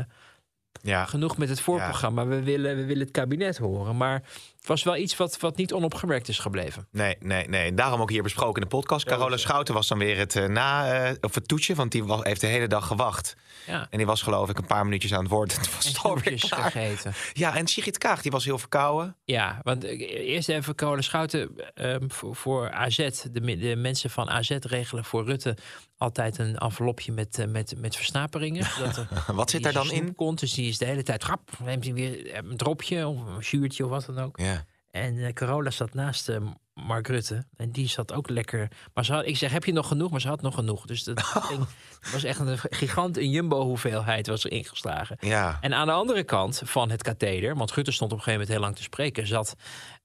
[0.83, 1.05] Ja.
[1.05, 2.27] genoeg met het voorprogramma.
[2.27, 3.97] We, willen, we willen het kabinet horen.
[3.97, 4.13] Maar
[4.59, 6.89] het was wel iets wat, wat niet onopgemerkt is gebleven.
[6.91, 7.75] Nee, nee, nee.
[7.75, 9.05] Daarom ook hier besproken in de podcast.
[9.07, 12.21] Carola Schouten was dan weer het eh, na, eh, of het toetje, want die wa-
[12.23, 13.37] heeft de hele dag gewacht.
[13.67, 13.87] Ja.
[13.91, 15.57] En die was geloof ik een paar minuutjes aan het woord.
[15.57, 16.71] Het was alweer klaar.
[16.71, 17.13] gegeten.
[17.33, 19.17] Ja, en Sigrid Kaag, die was heel verkouden.
[19.25, 22.97] Ja, want eh, eerst even Carola Schouten ehm, voor, voor AZ.
[23.33, 25.57] De, de mensen van AZ regelen voor Rutte
[26.01, 28.65] altijd een envelopje met, eh, met, met versnaperingen.
[28.77, 30.15] zodat er Wat zit daar dan in?
[30.15, 31.51] Komt, dus die is de hele tijd grap.
[31.65, 34.39] Neemt hij weer een dropje of een zuurtje of wat dan ook.
[34.39, 34.65] Ja.
[34.91, 36.37] En eh, Carola zat naast eh,
[36.87, 37.45] Mark Rutte.
[37.57, 38.69] En die zat ook lekker.
[38.95, 40.11] Maar ze had, ik zeg, heb je nog genoeg?
[40.11, 40.87] Maar ze had nog genoeg.
[40.87, 41.67] Dus dat ging,
[42.01, 45.17] het was echt een gigant, een jumbo hoeveelheid was er ingeslagen.
[45.21, 45.59] Ja.
[45.61, 48.59] En aan de andere kant van het katheder, want Rutte stond op een gegeven moment
[48.59, 49.55] heel lang te spreken, zat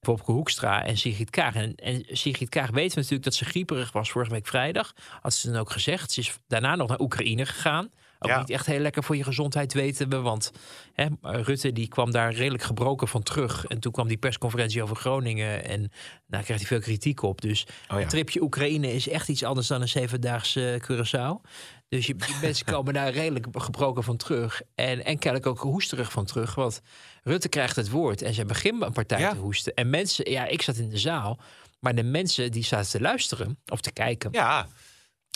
[0.00, 1.54] Popke Hoekstra en Sigrid Kaag.
[1.54, 4.92] En, en Sigrid Kaag weten we natuurlijk dat ze grieperig was vorige week vrijdag.
[5.20, 6.12] Had ze dan ook gezegd.
[6.12, 7.90] Ze is daarna nog naar Oekraïne gegaan.
[8.18, 8.38] Ook Ja.
[8.38, 10.16] niet echt heel lekker voor je gezondheid, weten we.
[10.16, 10.50] Want
[10.92, 13.66] hè, Rutte die kwam daar redelijk gebroken van terug.
[13.66, 15.64] En toen kwam die persconferentie over Groningen.
[15.64, 15.90] En
[16.26, 17.40] daar kreeg hij veel kritiek op.
[17.40, 18.02] Dus Oh ja.
[18.02, 21.50] een tripje Oekraïne is echt iets anders dan een zevendaagse Curaçao.
[21.88, 24.62] Dus je, die mensen komen daar redelijk gebroken van terug.
[24.74, 26.54] En, en kennelijk ook hoesterig van terug.
[26.54, 26.80] Want
[27.22, 29.30] Rutte krijgt het woord en ze beginnen een partij Ja.
[29.30, 29.74] te hoesten.
[29.74, 31.38] En mensen, ja, ik zat in de zaal.
[31.80, 34.66] Maar de mensen die zaten te luisteren of te kijken, Ja,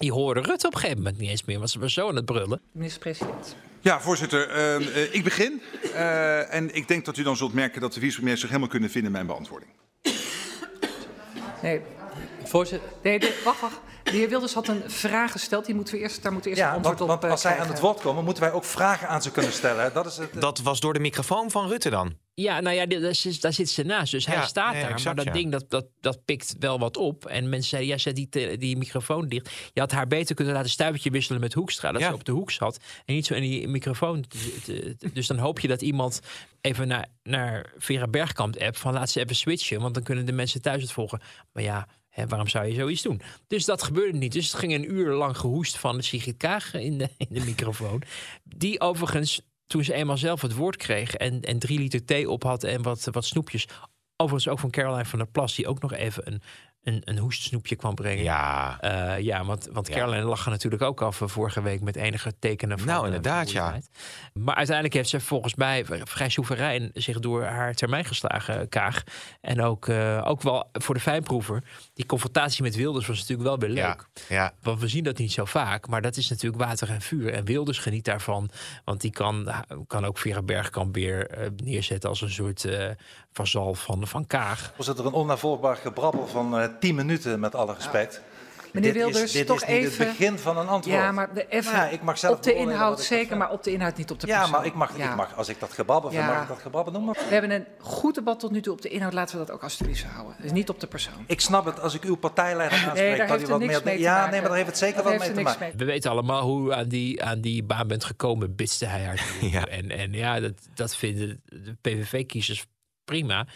[0.00, 1.58] die hoorden Rutte op een gegeven moment niet eens meer.
[1.58, 2.60] Want ze waren zo aan het brullen.
[2.72, 3.56] Minister-president.
[3.80, 4.48] Ja, voorzitter.
[4.48, 5.62] ehm, eh, ik begin.
[5.94, 8.90] Eh, en ik denk dat u dan zult merken dat de vicepremier zich helemaal kunnen
[8.90, 9.70] vinden in mijn beantwoording.
[11.62, 11.80] Nee,
[12.44, 13.80] Voorzitter, nee wacht, wacht.
[14.04, 15.66] De heer Wilders had een vraag gesteld.
[15.66, 17.30] Die moeten we eerst, daar moeten we eerst een ja, antwoord want, op want eh,
[17.30, 19.92] als zij aan het woord komen, moeten wij ook vragen aan ze kunnen stellen.
[19.92, 20.40] Dat is het.
[20.40, 22.16] dat was door de microfoon van Rutte dan.
[22.34, 24.10] Ja, nou ja, daar zit, daar zit ze naast.
[24.12, 24.90] Dus hij Ja, staat nee, daar.
[24.90, 25.40] exact, maar dat ja.
[25.40, 27.26] ding, dat, dat, dat pikt wel wat op.
[27.26, 29.50] En mensen zeiden, ja, zet die, die microfoon dicht.
[29.72, 31.92] Je had haar beter kunnen laten stuivertje wisselen met Hoekstra.
[31.92, 32.08] Dat Ja.
[32.08, 32.78] ze op de hoek zat.
[33.04, 34.24] En niet zo in die microfoon.
[35.12, 36.20] Dus dan hoop je dat iemand
[36.60, 39.80] even naar, naar Vera Bergkamp app van laat ze even switchen.
[39.80, 41.20] Want dan kunnen de mensen thuis het volgen.
[41.52, 43.20] Maar ja, hè, waarom zou je zoiets doen?
[43.46, 44.32] Dus dat gebeurde niet.
[44.32, 47.44] Dus het ging een uur lang gehoest van de Sigrid Kaag in de, in de
[47.44, 48.02] microfoon.
[48.44, 51.14] Die overigens, toen ze eenmaal zelf het woord kreeg...
[51.14, 53.68] en, en drie liter thee op had en wat, wat snoepjes...
[54.16, 55.54] overigens ook van Caroline van der Plas...
[55.54, 56.42] die ook nog even een,
[56.82, 58.22] een, een hoestsnoepje kwam brengen.
[58.24, 58.80] Ja.
[58.80, 59.94] Eh, ja, want, want Ja.
[59.94, 62.86] Caroline lag er natuurlijk ook af eh, vorige week met enige tekenen van.
[62.86, 63.80] Nou, eh, inderdaad, ja.
[64.32, 69.02] Maar uiteindelijk heeft ze volgens mij vrij soeverein zich door haar termijn geslagen, Kaag.
[69.40, 69.88] En ook,
[70.24, 71.62] ook wel voor de fijnproever.
[71.94, 74.06] Die confrontatie met Wilders was natuurlijk wel weer leuk.
[74.28, 74.52] Ja, ja.
[74.62, 77.32] Want we zien dat niet zo vaak, maar dat is natuurlijk water en vuur.
[77.32, 78.50] En Wilders geniet daarvan,
[78.84, 79.52] want die kan,
[79.86, 82.66] kan ook Vera Bergkamp weer neerzetten als een soort
[83.32, 84.72] vazal van, van Kaag.
[84.76, 88.20] Was er een onnavolgbaar gebrabbel van eh 10 minuten, met alle respect.
[88.72, 90.96] Meneer dit Wilders, is, dit toch is niet even- het begin van een antwoord.
[90.96, 93.50] Ja, maar de- even Ja, ik mag zelf op de inhoud wat ik zeker, maar
[93.50, 94.56] op de inhoud niet op de Ja, persoon.
[94.56, 95.10] maar ik mag, Ja.
[95.10, 96.32] ik mag, als ik dat gebabbel vind, Ja.
[96.32, 97.14] mag ik dat gebabbel noemen.
[97.14, 99.12] We hebben een goed debat tot nu toe op de inhoud.
[99.12, 100.36] Laten we dat ook alsjeblieft houden.
[100.42, 101.12] Dus niet op de persoon.
[101.26, 102.94] Ik snap het als ik uw partijleider aanspreek.
[103.08, 103.82] Nee, daar dat heeft u wat niks meer...
[103.84, 104.30] mee te ja, maken.
[104.30, 105.78] nee, maar daar heeft het zeker wel heeft mee te maken.
[105.78, 109.24] We weten allemaal hoe u aan die, aan die baan bent gekomen, bitste hij haar.
[109.50, 109.66] Ja.
[109.66, 112.66] En, en ja, dat, dat vinden de PVV-kiezers
[113.10, 113.46] prima.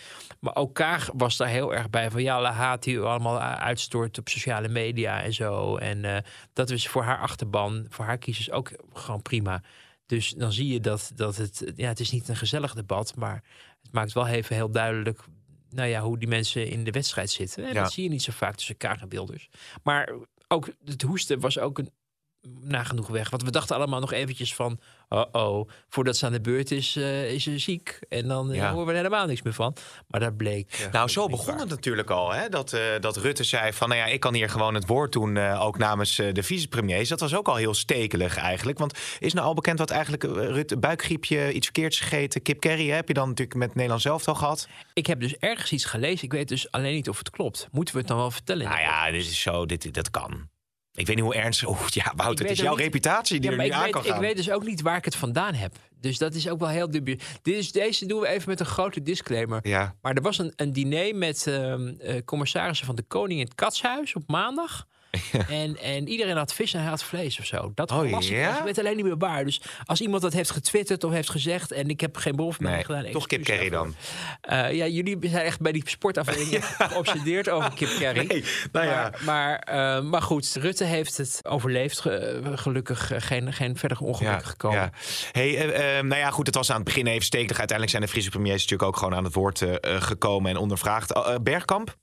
[0.41, 3.41] Maar ook Kaag was daar heel erg bij van ja, la haat die u allemaal
[3.41, 5.77] uitstort op sociale media en zo.
[5.77, 9.63] En eh, dat is voor haar achterban, voor haar kiezers ook gewoon prima.
[10.07, 13.43] Dus dan zie je dat, dat het, ja, het is niet een gezellig debat, maar
[13.83, 15.25] het maakt wel even heel duidelijk
[15.71, 17.65] nou ja, hoe die mensen in de wedstrijd zitten.
[17.65, 17.83] En Ja.
[17.83, 19.49] dat zie je niet zo vaak tussen Kaag en Wilders.
[19.83, 20.13] Maar
[20.49, 21.91] ook het hoesten was ook een
[22.61, 23.31] nagenoeg weg.
[23.31, 24.81] Want we dachten allemaal nog eventjes van...
[25.15, 27.99] oh-oh, voordat ze aan de beurt is, eh, is ze ziek.
[28.09, 28.71] En dan eh, Ja.
[28.71, 29.77] horen we er helemaal niks meer van.
[30.09, 30.89] Maar dat bleek...
[30.93, 31.59] Nou, zo begon waar.
[31.59, 32.33] het natuurlijk al.
[32.33, 32.49] Hè?
[32.49, 35.39] Dat, eh, dat Rutte zei van, nou ja, ik kan hier gewoon het woord doen,
[35.39, 37.09] ook namens de vicepremiers.
[37.09, 38.79] Dat was ook al heel stekelig eigenlijk.
[38.79, 42.95] Want is nou al bekend wat eigenlijk, Rutte, buikgriepje, iets verkeerds gegeten, kip curry, hè?
[42.95, 44.69] heb je dan natuurlijk met Nederland zelf al gehad?
[44.93, 46.25] Ik heb dus ergens iets gelezen.
[46.25, 47.69] Ik weet dus alleen niet of het klopt.
[47.73, 48.69] Moeten we het dan wel vertellen?
[48.69, 50.49] Nou ja, dit is zo, dit, dat kan.
[50.95, 53.57] Ik weet niet hoe ernstig, oh, ja, Wouter, het is jouw niet- reputatie die Ja,
[53.57, 54.15] er nu aan weet, kan gaan.
[54.15, 55.75] Ik weet dus ook niet waar ik het vandaan heb.
[56.01, 57.73] Dus dat is ook wel heel dubieus.
[57.73, 59.69] Deze doen we even met een grote disclaimer.
[59.69, 59.95] Ja.
[60.03, 63.55] Maar er was een, een diner met ehm, eh, commissarissen van de Koning in het
[63.55, 64.87] Katshuis op maandag.
[65.49, 67.73] En, en iedereen had vis en hij had vlees of zo.
[67.75, 68.37] Dat Oh, las ik.
[68.37, 68.59] ja?
[68.59, 69.45] Ik weet alleen niet meer waar.
[69.45, 71.73] Dus als iemand dat heeft getwitterd of heeft gezegd...
[71.73, 73.11] en ik heb geen bron van mij Nee, gedaan...
[73.11, 73.71] toch kip daarvoor.
[73.71, 73.95] dan.
[74.41, 78.27] Eh, ja, jullie zijn echt bij die sportafdeling geobsedeerd over kip curry.
[78.27, 78.93] Nee, nou ja.
[78.95, 79.59] Maar, maar,
[79.97, 82.01] eh, maar goed, Rutte heeft het overleefd.
[82.01, 84.93] Ge- gelukkig eh, geen, geen verdere ongelukken gekomen.
[85.33, 85.53] Hey,
[86.03, 87.59] nou ja, goed, het was aan het begin even stekelig.
[87.59, 91.13] Uiteindelijk zijn de Friese premiers natuurlijk ook gewoon aan het woord gekomen en ondervraagd.
[91.43, 91.97] Bergkamp,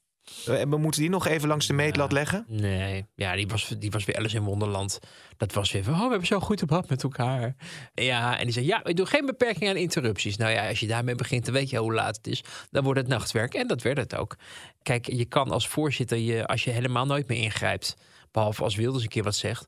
[0.45, 2.45] we moeten die nog even langs de meetlat leggen?
[2.47, 4.99] Nee, ja, die was, die was weer Alice in Wonderland.
[5.37, 7.55] Dat was weer van, oh, we hebben zo'n goed debat met elkaar.
[7.93, 10.37] Ja, en die zei, ja, ik doe geen beperking aan interrupties.
[10.37, 12.43] Nou ja, als je daarmee begint, dan weet je hoe laat het is.
[12.69, 13.53] Dan wordt het nachtwerk.
[13.53, 14.35] En dat werd het ook.
[14.83, 17.95] Kijk, je kan als voorzitter, je, als je helemaal nooit meer ingrijpt...
[18.31, 19.67] behalve als Wilders een keer wat zegt...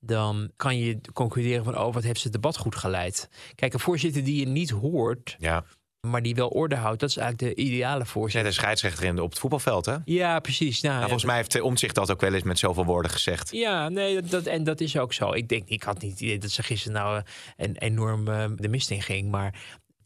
[0.00, 3.28] dan kan je concluderen van, oh, wat heeft ze het debat goed geleid.
[3.54, 5.36] Kijk, een voorzitter die je niet hoort...
[5.38, 5.64] Ja.
[6.10, 8.46] Maar die wel orde houdt, dat is eigenlijk de ideale voorzitter.
[8.48, 9.96] een scheidsrechter in de, op het voetbalveld, hè?
[10.04, 10.80] Ja, precies.
[10.80, 13.50] Nou, Nou, ja, volgens mij heeft Omtzigt dat ook wel eens met zoveel woorden gezegd.
[13.52, 15.32] Ja, nee, dat, dat- en dat is ook zo.
[15.32, 17.22] Ik denk, ik had niet het idee dat ze gisteren nou eh,
[17.66, 19.30] een enorm eh, de mist in ging.
[19.30, 19.54] Maar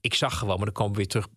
[0.01, 1.29] ik zag gewoon, maar dan komen we weer terug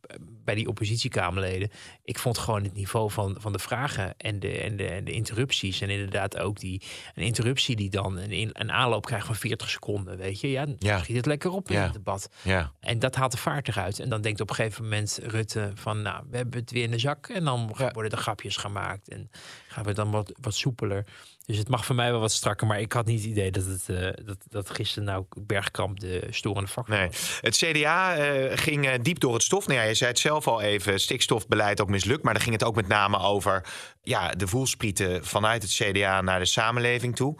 [0.43, 1.69] bij die oppositiekamerleden.
[2.03, 5.11] Ik vond gewoon het niveau van, van de vragen en de, en, de, en de
[5.11, 5.81] interrupties.
[5.81, 6.81] En inderdaad ook die
[7.15, 10.17] een interruptie die dan een, een aanloop krijgt van 40 seconden.
[10.17, 10.99] Weet je, ja, dan Ja.
[10.99, 12.29] schiet het lekker op in het debat.
[12.41, 12.71] Ja.
[12.79, 13.99] En dat haalt de vaart eruit.
[13.99, 16.91] En dan denkt op een gegeven moment Rutte van, nou, we hebben het weer in
[16.91, 17.27] de zak.
[17.27, 19.29] En dan worden er grapjes gemaakt en
[19.67, 21.05] gaan we dan wat, wat soepeler.
[21.45, 22.67] Dus het mag voor mij wel wat strakker.
[22.67, 26.27] Maar ik had niet het idee dat, het, eh, dat, dat gisteren nou Bergkamp de
[26.29, 27.07] storende factor Nee.
[27.07, 27.39] was.
[27.41, 29.67] Het CDA eh, ging eh, diep door het stof.
[29.67, 32.23] Nou ja, je zei het zelf al even, stikstofbeleid ook mislukt.
[32.23, 33.65] Maar dan ging het ook met name over
[34.03, 37.35] ja, de voelsprieten vanuit het CDA naar de samenleving toe.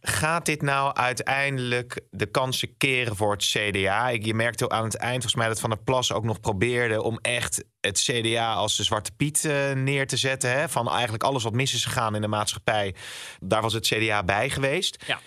[0.00, 4.08] Gaat dit nou uiteindelijk de kansen keren voor het CDA?
[4.08, 7.02] Ik, je merkte aan het eind volgens mij dat Van der Plas ook nog probeerde
[7.02, 10.50] om echt het CDA als de Zwarte Piet eh, neer te zetten.
[10.50, 10.68] Hè?
[10.68, 12.94] Van eigenlijk alles wat mis is gegaan in de maatschappij.
[13.40, 15.04] Daar was het CDA bij geweest.
[15.06, 15.20] Ja.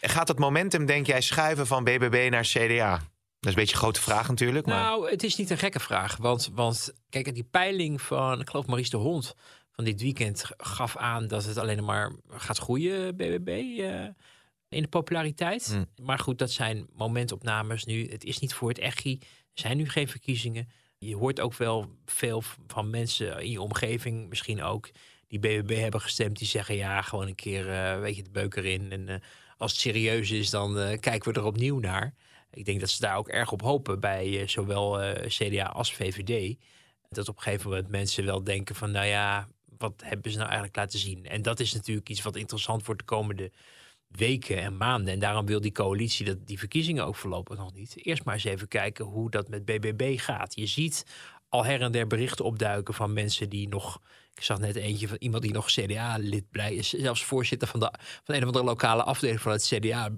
[0.00, 2.90] Gaat het momentum, denk jij, schuiven van BBB naar CDA?
[2.90, 4.66] Dat is een beetje een grote vraag natuurlijk.
[4.66, 4.80] Maar...
[4.80, 6.16] Nou, het is niet een gekke vraag.
[6.16, 9.34] Want, want kijk, die peiling van, ik geloof Maurice de Hond
[9.84, 14.04] dit weekend gaf aan dat het alleen maar gaat groeien, BBB, eh,
[14.68, 15.66] in de populariteit.
[15.66, 15.86] Hmm.
[16.02, 18.10] Maar goed, dat zijn momentopnames nu.
[18.10, 19.18] Het is niet voor het echi.
[19.20, 20.68] Er zijn nu geen verkiezingen.
[20.98, 24.90] Je hoort ook wel veel van mensen in je omgeving, misschien ook,
[25.26, 28.56] die BBB hebben gestemd, die zeggen ja, gewoon een keer, eh, weet je, de beuk
[28.56, 28.92] erin.
[28.92, 29.16] En eh,
[29.56, 32.14] als het serieus is, dan kijken we er opnieuw naar.
[32.50, 36.56] Ik denk dat ze daar ook erg op hopen bij zowel CDA als VVD.
[37.08, 39.48] Dat op een gegeven moment mensen wel denken van, nou ja,
[39.80, 41.26] wat hebben ze nou eigenlijk laten zien?
[41.26, 43.50] En dat is natuurlijk iets wat interessant wordt de komende
[44.08, 45.12] weken en maanden.
[45.12, 48.06] En daarom wil die coalitie dat die verkiezingen ook voorlopig nog niet.
[48.06, 50.54] Eerst maar eens even kijken hoe dat met BBB gaat.
[50.54, 51.06] Je ziet
[51.48, 54.00] al her en der berichten opduiken van mensen die nog
[54.34, 56.88] Ik zag net eentje van iemand die nog CDA-lid blij is.
[56.88, 57.92] Zelfs voorzitter van, de,
[58.24, 60.10] van een of andere lokale afdeling van het CDA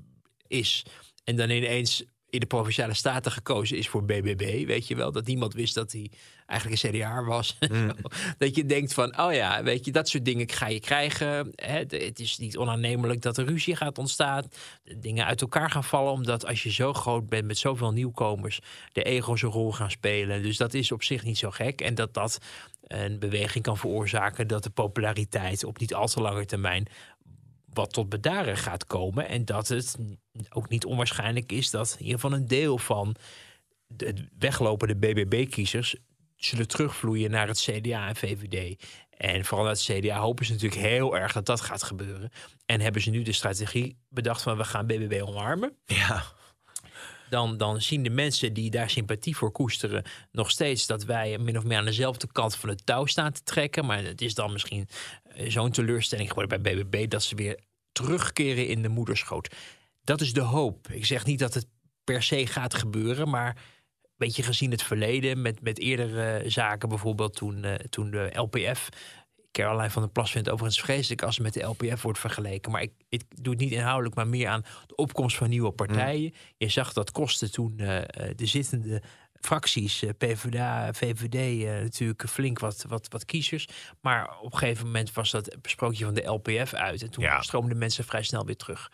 [0.47, 0.85] is.
[1.25, 4.67] En dan ineens in de provinciale staten gekozen is voor BBB.
[4.67, 6.11] Weet je wel, dat niemand wist dat hij
[6.47, 7.59] eigenlijk een CDA was.
[8.39, 11.53] dat je denkt van, oh ja, weet je, dat soort dingen ga je krijgen.
[11.55, 14.45] Hè, het is niet onaannemelijk dat er ruzie gaat ontstaan.
[14.97, 16.13] Dingen uit elkaar gaan vallen.
[16.13, 18.61] Omdat als je zo groot bent met zoveel nieuwkomers...
[18.93, 20.43] de ego's een rol gaan spelen.
[20.43, 21.81] Dus dat is op zich niet zo gek.
[21.81, 22.39] En dat dat
[22.87, 24.47] een beweging kan veroorzaken...
[24.47, 26.89] dat de populariteit op niet al te lange termijn
[27.73, 29.29] wat tot bedaren gaat komen.
[29.29, 29.97] En dat het
[30.51, 33.17] ook niet onwaarschijnlijk is dat in ieder geval een deel van
[33.87, 35.97] de weglopende BBB-kiezers
[36.37, 38.85] zullen terugvloeien naar het CDA en VVD.
[39.11, 42.31] En vooral naar het CDA hopen ze natuurlijk heel erg dat dat gaat gebeuren.
[42.67, 45.77] En hebben ze nu de strategie bedacht van we gaan BBB omarmen.
[45.85, 46.25] Ja.
[47.33, 51.57] Dan, dan zien de mensen die daar sympathie voor koesteren nog steeds dat wij min
[51.57, 53.87] of meer aan dezelfde kant van het touw staan te trekken.
[53.87, 54.89] Maar het is dan misschien
[55.25, 57.59] eh, zo'n teleurstelling geworden bij BBB dat ze weer
[57.93, 59.55] terugkeren in de moederschoot.
[60.05, 60.89] Dat is de hoop.
[60.89, 61.67] Ik zeg niet dat het
[62.05, 63.57] per se gaat gebeuren, maar
[64.25, 68.89] beetje gezien het verleden met, met eerdere zaken, bijvoorbeeld toen, uh, toen de LPF.
[69.53, 72.73] Caroline van der Plas vindt overigens vreselijk als het met de LPF wordt vergeleken.
[72.73, 76.35] Maar ik, ik doe het niet inhoudelijk, maar meer aan de opkomst van nieuwe partijen.
[76.57, 77.99] Je zag dat kostte toen uh,
[78.37, 79.03] de zittende
[79.41, 83.69] fracties, PvdA, VVD, uh, natuurlijk flink wat, wat, wat kiezers.
[84.01, 87.03] Maar op een gegeven moment was dat besprookje van de LPF uit.
[87.03, 87.43] En toen ja.
[87.43, 88.91] stroomden mensen vrij snel weer terug.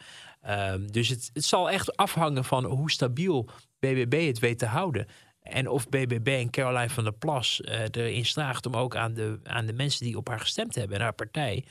[0.49, 5.07] Um, dus het, het zal echt afhangen van hoe stabiel BBB het weet te houden.
[5.48, 9.40] En of BBB en Caroline van der Plas uh, erin slaagt om ook aan de,
[9.42, 11.64] aan de mensen die op haar gestemd hebben en haar partij,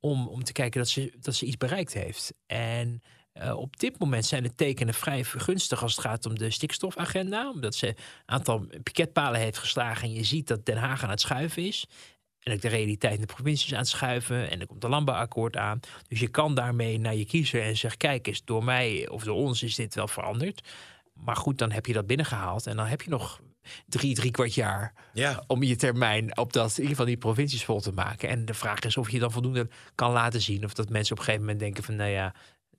[0.00, 2.32] om, om te kijken dat ze, dat ze iets bereikt heeft.
[2.46, 3.02] En
[3.42, 7.50] uh, op dit moment zijn de tekenen vrij gunstig als het gaat om de stikstofagenda.
[7.50, 7.94] Omdat ze een
[8.26, 11.86] aantal piketpalen heeft geslagen en je ziet dat Den Haag aan het schuiven is.
[12.40, 14.50] En ook de realiteit in de provincies aan het schuiven.
[14.50, 15.80] En er komt een landbouwakkoord aan.
[16.08, 19.36] Dus je kan daarmee naar je kiezer en zeggen: kijk eens, door mij of door
[19.36, 20.68] ons is dit wel veranderd.
[21.24, 22.66] Maar goed, dan heb je dat binnengehaald.
[22.66, 23.40] En dan heb je nog
[23.86, 25.44] drie, drie kwart jaar ja.
[25.46, 28.28] om je termijn op dat, in ieder geval die provincies vol te maken.
[28.28, 30.64] En de vraag is of je dan voldoende kan laten zien.
[30.64, 32.34] Of dat mensen op een gegeven moment denken van nou ja,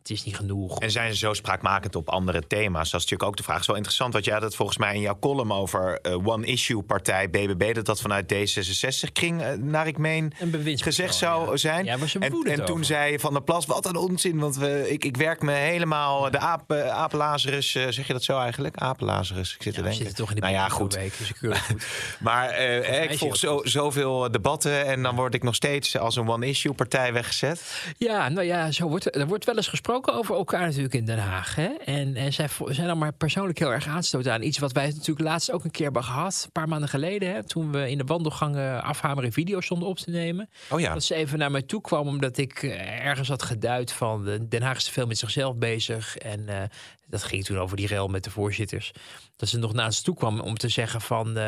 [0.07, 0.79] het is niet genoeg.
[0.79, 2.89] En zijn ze zo spraakmakend op andere thema's?
[2.91, 3.63] Dat is natuurlijk ook de vraag.
[3.63, 7.73] Zo interessant, want jij had het volgens mij in jouw column over uh, one-issue-partij BBB...
[7.73, 11.57] dat dat vanuit D66 kring, uh, naar ik meen, gezegd zou ja.
[11.57, 11.85] zijn.
[11.85, 14.39] Ja, en en toen zei Van der Plas, wat een onzin...
[14.39, 18.77] want we, ik, ik werk me helemaal de aap, uh, zeg je dat zo eigenlijk?
[18.77, 20.15] Apenlazerus, ik zit te denken.
[20.15, 20.95] toch in de nou ja, goed.
[20.95, 21.75] Week, dus ik goed.
[22.19, 24.85] maar ik volg zo, zoveel debatten...
[24.85, 27.83] en dan word ik nog steeds als een one-issue-partij weggezet.
[27.97, 31.19] Ja, nou ja, zo wordt, er wordt wel eens gesproken over elkaar natuurlijk in Den
[31.19, 31.55] Haag.
[31.55, 31.67] Hè?
[31.85, 35.19] En, en zij zijn dan maar persoonlijk heel erg aanstoot aan iets wat wij natuurlijk
[35.19, 36.41] laatst ook een keer hebben gehad.
[36.45, 40.09] Een paar maanden geleden, hè, toen we in de wandelgangen afhameren video's stonden op te
[40.09, 40.49] nemen.
[40.69, 40.93] Oh ja.
[40.93, 44.61] Dat ze even naar mij toe kwam omdat ik eh, ergens had geduid van Den
[44.61, 46.17] Haag is te veel met zichzelf bezig.
[46.17, 46.61] En uh,
[47.07, 48.91] dat ging toen over die rel met de voorzitters.
[49.35, 51.43] Dat ze nog naar ons toe kwam om te zeggen van uh,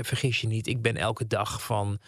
[0.00, 1.98] vergis je niet, ik ben elke dag van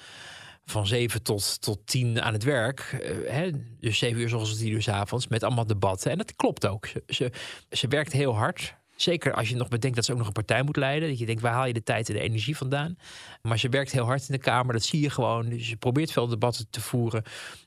[0.70, 3.00] van 7 tot, tot 10 aan het werk.
[3.02, 5.28] Uh, hè, dus 7 uur s ochtends, 10 uur s avonds.
[5.28, 6.10] Met allemaal debatten.
[6.10, 6.88] En dat klopt ook.
[7.06, 7.32] Ze,
[7.70, 8.74] ze, werkt heel hard.
[8.96, 11.08] Zeker als je nog bedenkt dat ze ook nog een partij moet leiden.
[11.08, 12.96] Dat je denkt, waar haal je de tijd en de energie vandaan?
[13.42, 14.72] Maar ze werkt heel hard in de Kamer.
[14.72, 15.48] Dat zie je gewoon.
[15.48, 17.22] Dus ze probeert veel debatten te voeren.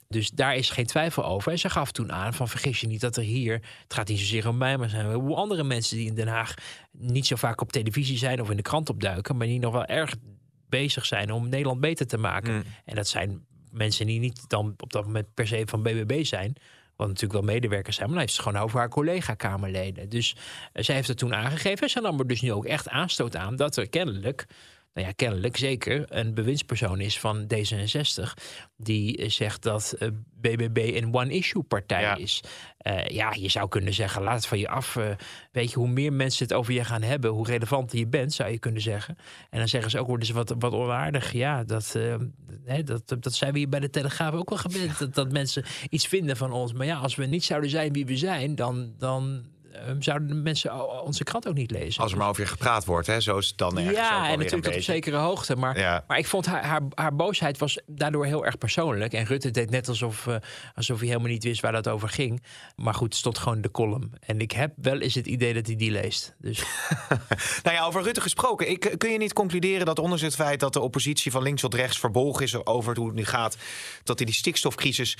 [0.08, 1.52] Dus daar is geen twijfel over.
[1.52, 3.54] En ze gaf toen aan van vergis je niet dat er hier...
[3.84, 5.98] het gaat niet zozeer om mij, maar zijn er andere mensen...
[5.98, 6.54] die in Den Haag
[6.92, 8.42] niet zo vaak op televisie zijn...
[8.42, 9.38] of in de krant opduiken...
[9.38, 10.16] maar die nog wel erg
[10.80, 12.54] bezig zijn om Nederland beter te maken.
[12.54, 12.64] Mm.
[12.86, 16.56] En dat zijn mensen die niet dan op dat moment per se van BBB zijn.
[16.96, 20.10] Wat natuurlijk wel medewerkers zijn, maar dan heeft ze gewoon over haar collega-Kamerleden.
[20.10, 20.36] Dus
[20.74, 21.82] uh, zij heeft het toen aangegeven.
[21.84, 24.46] En ze nam er dus nu ook echt aanstoot aan dat er kennelijk
[24.94, 28.34] nou ja, kennelijk zeker een bewindspersoon is van D66
[28.78, 29.98] die zegt dat
[30.42, 32.16] BBB een one-issue-partij ja.
[32.16, 32.44] is.
[32.88, 34.96] Uh, ja, je zou kunnen zeggen, laat het van je af.
[34.96, 35.06] Uh,
[35.52, 38.52] weet je, hoe meer mensen het over je gaan hebben, hoe relevanter je bent, zou
[38.52, 39.18] je kunnen zeggen.
[39.50, 41.32] En dan zeggen ze ook, worden ze wat, wat onaardig.
[41.32, 41.98] Ja, dat,
[42.66, 45.00] hè, dat, dat zijn we hier bij de Telegraaf ook wel gewend.
[45.00, 46.74] dat, dat mensen iets vinden van ons.
[46.74, 48.94] Maar ja, als we niet zouden zijn wie we zijn, dan...
[48.98, 49.52] dan
[50.00, 52.04] zouden de mensen onze krant ook niet lezen.
[52.04, 53.22] Als er maar over je gepraat wordt, hè?
[53.22, 55.56] zo is het dan ergens Ja, en natuurlijk tot op zekere hoogte.
[55.56, 56.04] Maar, ja.
[56.08, 59.14] maar ik vond haar, haar, haar, boosheid was daardoor heel erg persoonlijk.
[59.14, 60.36] En Rutte deed net alsof, uh,
[60.76, 62.44] alsof hij helemaal niet wist waar dat over ging.
[62.76, 64.12] Maar goed, het stond gewoon de column.
[64.20, 66.36] En ik heb wel eens het idee dat hij die leest.
[66.40, 66.64] Dus.
[67.64, 68.70] nou ja, over Rutte gesproken.
[68.70, 71.74] Ik, kun je niet concluderen dat ondanks het feit dat de oppositie van links tot
[71.74, 73.58] rechts verbolgen is over hoe het nu gaat,
[74.04, 75.18] dat hij die stikstofcrisis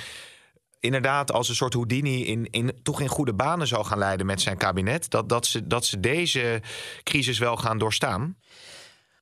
[0.84, 4.42] inderdaad als een soort Houdini in, in, toch in goede banen zou gaan leiden met
[4.42, 5.10] zijn kabinet.
[5.10, 6.62] Dat, dat, ze, dat ze deze
[7.04, 8.38] crisis wel gaan doorstaan?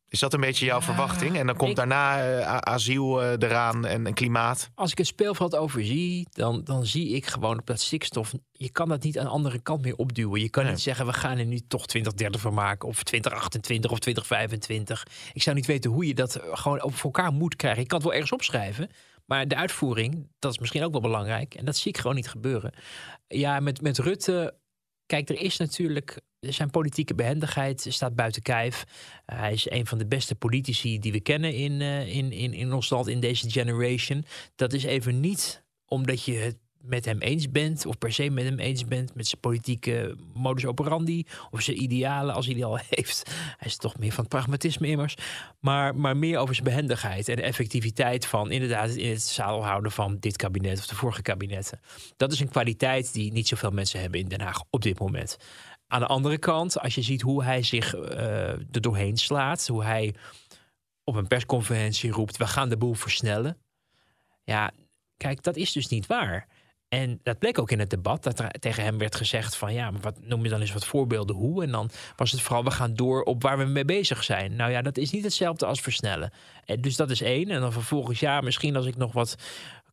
[0.08, 1.38] Is dat een beetje jouw verwachting?
[1.38, 4.70] En dan komt ik- daarna eh, asiel eh, eraan en, en klimaat.
[4.76, 8.34] Als ik het speelveld overzie, dan, dan zie ik gewoon op dat stikstof.
[8.52, 10.42] Je kan dat niet aan de andere kant meer opduwen.
[10.42, 10.72] Je kan Nee.
[10.72, 12.88] niet zeggen, we gaan er nu toch 2030 van maken.
[12.88, 15.08] Of 2028 of 2025.
[15.34, 17.82] Ik zou niet weten hoe je dat eh, gewoon voor elkaar moet krijgen.
[17.82, 18.90] Ik kan het wel ergens opschrijven.
[19.32, 21.56] Maar de uitvoering, dat is misschien ook wel belangrijk.
[21.56, 22.74] En dat zie ik gewoon niet gebeuren.
[23.28, 24.56] Ja, met, met Rutte.
[25.06, 26.22] Kijk, er is natuurlijk.
[26.40, 28.84] Zijn politieke behendigheid staat buiten kijf.
[28.84, 32.54] Uh, hij is een van de beste politici die we kennen in, uh, in, in,
[32.54, 34.26] in ons land, in deze generation.
[34.56, 38.44] Dat is even niet omdat je het met hem eens bent, of per se met
[38.44, 42.80] hem eens bent, met zijn politieke modus operandi, of zijn idealen, als hij die al
[42.90, 43.32] heeft.
[43.58, 45.16] Hij is toch meer van het pragmatisme immers.
[45.60, 49.92] Maar, maar meer over zijn behendigheid en de effectiviteit van inderdaad in het zadel houden
[49.92, 51.80] van dit kabinet of de vorige kabinetten.
[52.18, 55.38] Dat is een kwaliteit die niet zoveel mensen hebben in Den Haag op dit moment.
[55.88, 58.10] Aan de andere kant, als je ziet hoe hij zich uh,
[58.50, 60.14] er doorheen slaat, hoe hij
[61.04, 63.58] op een persconferentie roept: we gaan de boel versnellen.
[64.44, 64.72] Ja,
[65.18, 66.48] kijk, dat is dus niet waar.
[66.94, 69.92] En dat bleek ook in het debat, dat er tegen hem werd gezegd van ja,
[69.92, 71.64] maar wat noem je dan eens wat voorbeelden hoe?
[71.64, 74.56] En dan was het vooral we gaan door op waar we mee bezig zijn.
[74.56, 76.32] Nou ja, dat is niet hetzelfde als versnellen.
[76.66, 77.50] En dus dat is één.
[77.50, 79.36] En dan vervolgens ja, misschien als ik nog wat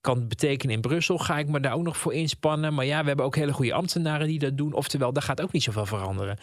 [0.00, 2.74] kan betekenen in Brussel, ga ik me daar ook nog voor inspannen.
[2.74, 4.72] Maar ja, we hebben ook hele goede ambtenaren die dat doen.
[4.72, 6.38] Oftewel, daar gaat ook niet zoveel veranderen.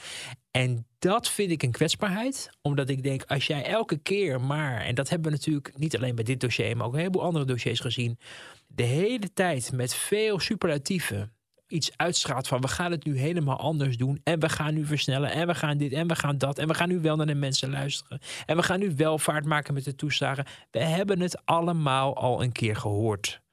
[0.51, 2.49] En dat vind ik een kwetsbaarheid.
[2.61, 4.81] Omdat ik denk, als jij elke keer maar...
[4.81, 6.77] en dat hebben we natuurlijk niet alleen bij dit dossier...
[6.77, 8.19] maar ook een heleboel andere dossiers gezien...
[8.67, 11.33] de hele tijd met veel superlatieven
[11.67, 12.61] iets uitstraalt van...
[12.61, 14.21] we gaan het nu helemaal anders doen...
[14.23, 16.57] en we gaan nu versnellen en we gaan dit en we gaan dat...
[16.57, 18.19] en we gaan nu wel naar de mensen luisteren...
[18.45, 20.45] en we gaan nu wel vaart maken met de toeslagen.
[20.71, 23.43] We hebben het allemaal al een keer gehoord.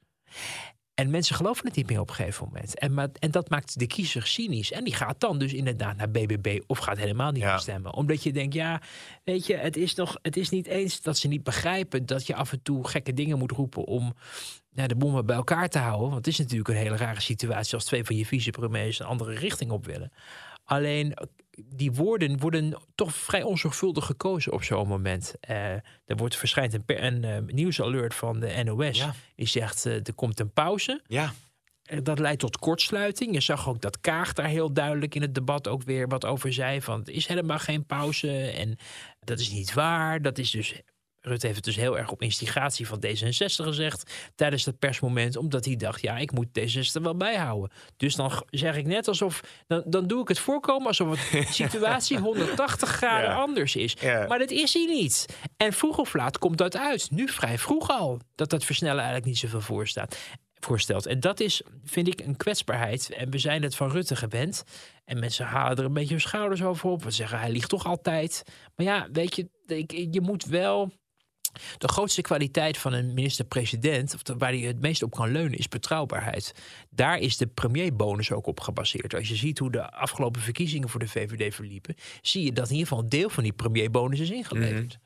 [0.94, 2.78] En mensen geloven het niet meer op een gegeven moment.
[2.78, 4.72] En, maar, en dat maakt de kiezer cynisch.
[4.72, 7.58] En die gaat dan dus inderdaad naar BBB of gaat helemaal niet ja.
[7.58, 7.94] stemmen.
[7.94, 8.80] Omdat je denkt, ja,
[9.24, 12.06] weet je, het is, nog, het is niet eens dat ze niet begrijpen...
[12.06, 14.14] dat je af en toe gekke dingen moet roepen om
[14.70, 16.10] ja, de bommen bij elkaar te houden.
[16.10, 17.74] Want het is natuurlijk een hele rare situatie...
[17.74, 20.12] als twee van je vicepremiers een andere richting op willen.
[20.72, 21.14] Alleen
[21.64, 25.34] die woorden worden toch vrij onzorgvuldig gekozen op zo'n moment.
[25.50, 25.56] Uh,
[26.04, 28.98] er wordt verschijnt een, een uh, nieuwsalert van de NOS.
[28.98, 29.14] Ja.
[29.36, 31.00] Die zegt uh, er komt een pauze.
[31.06, 31.32] Ja.
[32.02, 33.34] Dat leidt tot kortsluiting.
[33.34, 36.52] Je zag ook dat Kaag daar heel duidelijk in het debat ook weer wat over
[36.52, 36.82] zei.
[36.82, 38.50] Van het is helemaal geen pauze.
[38.50, 38.76] En
[39.20, 40.22] dat is niet waar.
[40.22, 40.80] Dat is dus
[41.24, 45.64] Rutte heeft het dus heel erg op instigatie van D66 gezegd tijdens dat persmoment, omdat
[45.64, 47.70] hij dacht, ja, ik moet D66 wel bijhouden.
[47.96, 52.18] Dus dan zeg ik net alsof, dan, dan doe ik het voorkomen alsof de situatie
[52.18, 53.34] 180 graden Ja.
[53.36, 53.96] anders is.
[54.00, 54.26] Ja.
[54.26, 55.26] Maar dat is hij niet.
[55.56, 57.10] En vroeg of laat komt dat uit.
[57.10, 60.16] Nu vrij vroeg al, dat dat versnellen eigenlijk niet zoveel voorstaat.
[60.60, 61.06] Voorstelt.
[61.06, 63.10] En dat is, vind ik, een kwetsbaarheid.
[63.10, 64.62] En we zijn het van Rutte gewend.
[65.04, 67.04] En mensen halen er een beetje hun schouders over op.
[67.04, 68.42] We zeggen, hij liegt toch altijd.
[68.76, 70.92] Maar ja, weet je, ik- je moet wel
[71.78, 75.68] de grootste kwaliteit van een minister-president, of waar hij het meest op kan leunen, is
[75.68, 76.55] betrouwbaarheid.
[76.90, 79.14] Daar is de premierbonus ook op gebaseerd.
[79.14, 82.72] Als je ziet hoe de afgelopen verkiezingen voor de VVD verliepen, zie je dat in
[82.72, 84.98] ieder geval een deel van die premierbonus is ingeleverd.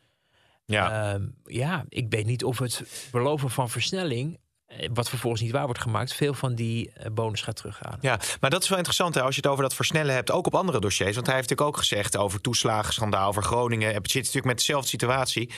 [0.65, 1.13] Ja.
[1.13, 5.65] Ehm, ja, ik weet niet of het beloven van versnelling, eh, wat vervolgens niet waar
[5.65, 7.99] wordt gemaakt, veel van die eh, bonus gaat terughalen.
[8.01, 10.47] Ja, maar dat is wel interessant hè, als je het over dat versnellen hebt, ook
[10.47, 11.15] op andere dossiers.
[11.15, 13.95] Want hij heeft natuurlijk ook gezegd over toeslagenschandaal, over Groningen.
[13.95, 15.51] Het zit natuurlijk met dezelfde situatie.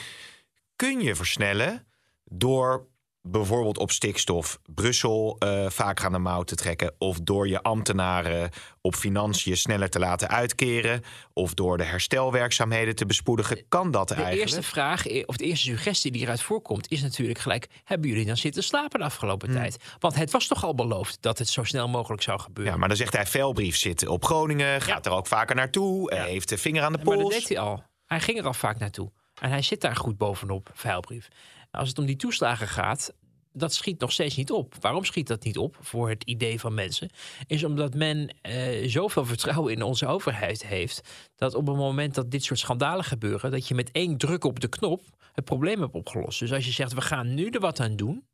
[0.79, 1.87] Kun je versnellen
[2.25, 2.87] door
[3.21, 8.49] bijvoorbeeld op stikstof Brussel eh, vaak aan de mouw te trekken, of door je ambtenaren
[8.81, 11.03] op financiën sneller te laten uitkeren,
[11.33, 13.63] of door de herstelwerkzaamheden te bespoedigen?
[13.69, 14.41] Kan dat De eigenlijk?
[14.41, 18.25] eerste vraag, eh, of de eerste suggestie die eruit voorkomt, is natuurlijk gelijk: hebben jullie
[18.25, 19.77] dan zitten slapen de afgelopen tijd?
[19.99, 22.73] Want het was toch al beloofd dat het zo snel mogelijk zou gebeuren.
[22.73, 26.49] Ja, maar dan zegt hij veilbrief zit op Groningen, gaat er ook vaker naartoe, heeft
[26.49, 27.33] de vinger aan de Maar dat pols.
[27.33, 27.83] deed hij al.
[28.05, 29.11] Hij ging er al vaak naartoe.
[29.39, 31.27] En hij zit daar goed bovenop, vuilbrief.
[31.71, 33.13] Als het om die toeslagen gaat,
[33.53, 34.75] dat schiet nog steeds niet op.
[34.79, 37.09] Waarom schiet dat niet op voor het idee van mensen?
[37.47, 41.01] Is omdat men eh, zoveel vertrouwen in onze overheid heeft...
[41.35, 43.51] dat op het moment dat dit soort schandalen gebeuren...
[43.51, 45.01] dat je met één druk op de knop
[45.33, 46.39] het probleem hebt opgelost.
[46.39, 48.27] Dus als je zegt, we gaan nu er wat aan doen...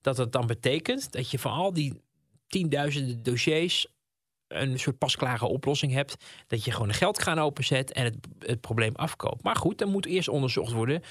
[0.00, 2.02] dat het dan betekent dat je van al die
[2.46, 3.86] tienduizenden dossiers
[4.48, 6.16] een soort pasklare oplossing hebt.
[6.46, 9.42] Dat je gewoon een geldkraan openzet en het, het probleem afkoopt.
[9.42, 11.02] Maar goed, dan moet eerst onderzocht worden.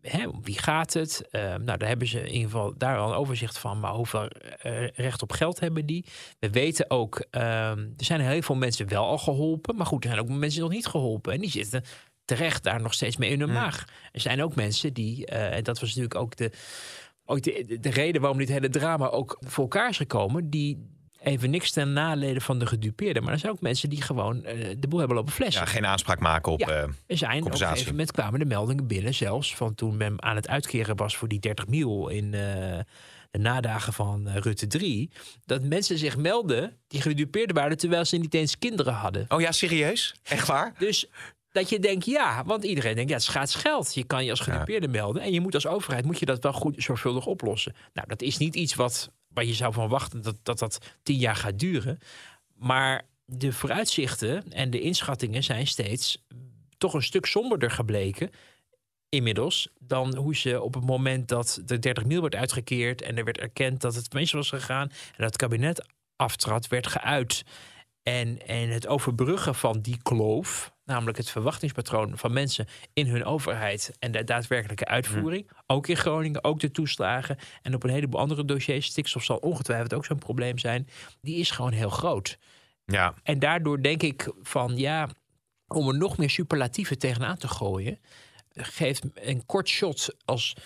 [0.00, 1.28] Hè, wie gaat het?
[1.30, 3.80] Eh, nou, daar hebben ze in ieder geval daar al een overzicht van.
[3.80, 6.06] Maar hoeveel eh, recht op geld hebben die?
[6.38, 9.76] We weten ook, ehm, er zijn heel veel mensen wel al geholpen.
[9.76, 11.32] Maar goed, er zijn ook mensen nog niet geholpen.
[11.32, 11.84] En die zitten
[12.24, 13.84] terecht daar nog steeds mee in hun maag.
[14.12, 16.50] Er zijn ook mensen die, eh, en dat was natuurlijk ook de,
[17.24, 20.95] ook de, de reden waarom dit hele drama ook voor elkaar is gekomen, die
[21.26, 23.22] even niks ten naleden van de gedupeerden.
[23.22, 25.62] Maar er zijn ook mensen die gewoon eh, de boel hebben lopen flessen.
[25.62, 27.72] Ja, geen aanspraak maken op Ja, eh, er zijn op een compensatie.
[27.72, 31.28] gegeven moment kwamen de meldingen binnen, zelfs van toen men aan het uitkeren was voor
[31.28, 32.40] die 30 mil in eh,
[33.30, 35.10] de nadagen van Rutte 3,
[35.44, 39.24] dat mensen zich melden die gedupeerden waren terwijl ze niet eens kinderen hadden.
[39.28, 40.14] Oh ja, serieus?
[40.22, 40.74] Echt waar?
[40.78, 41.06] Dus
[41.50, 43.94] dat je denkt, ja, want iedereen denkt, ja, het gratis geld.
[43.94, 46.52] Je kan je als gedupeerde melden en je moet als overheid moet je dat wel
[46.52, 47.74] goed zorgvuldig oplossen.
[47.92, 51.18] Nou, dat is niet iets wat waar je zou van wachten dat dat, dat tien
[51.18, 51.98] jaar gaat duren.
[52.54, 56.24] Maar de vooruitzichten en de inschattingen zijn steeds
[56.78, 58.30] toch een stuk somberder gebleken.
[59.08, 63.24] Inmiddels dan hoe ze op het moment dat de 30 mil werd uitgekeerd en er
[63.24, 67.44] werd erkend dat het mis was gegaan en dat het kabinet aftrad, werd geuit.
[68.02, 73.96] En, en het overbruggen van die kloof, namelijk het verwachtingspatroon van mensen in hun overheid
[73.98, 78.44] en de daadwerkelijke uitvoering, ook in Groningen, ook de toeslagen en op een heleboel andere
[78.44, 80.88] dossiers, stikstof zal ongetwijfeld ook zo'n probleem zijn,
[81.20, 82.38] die is gewoon heel groot.
[82.84, 85.08] Ja, En daardoor denk ik van ja,
[85.66, 87.98] om er nog meer superlatieven tegenaan te gooien,
[88.54, 90.56] geeft een kort shot als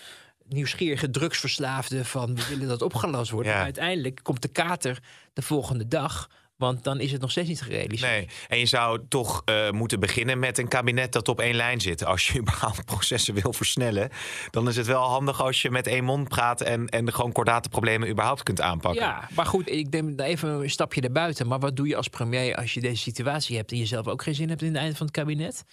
[0.47, 3.31] nieuwsgierige drugsverslaafde van we willen dat opgelost.
[3.31, 3.37] Ja.
[3.37, 4.99] Maar uiteindelijk komt de kater
[5.33, 6.29] de volgende dag,
[6.61, 8.11] want dan is het nog steeds niet gerealiseerd.
[8.11, 8.27] nee.
[8.47, 12.05] En je zou toch eh, moeten beginnen met een kabinet dat op één lijn zit.
[12.05, 14.09] Als je überhaupt processen wil versnellen,
[14.51, 17.69] dan is het wel handig als je met één mond praat en, en gewoon kordate
[17.69, 19.01] problemen überhaupt kunt aanpakken.
[19.01, 21.47] Ja, maar goed, ik denk even een stapje erbuiten.
[21.47, 24.23] Maar wat doe je als premier als je deze situatie hebt en je zelf ook
[24.23, 25.65] geen zin hebt in het einde van het kabinet?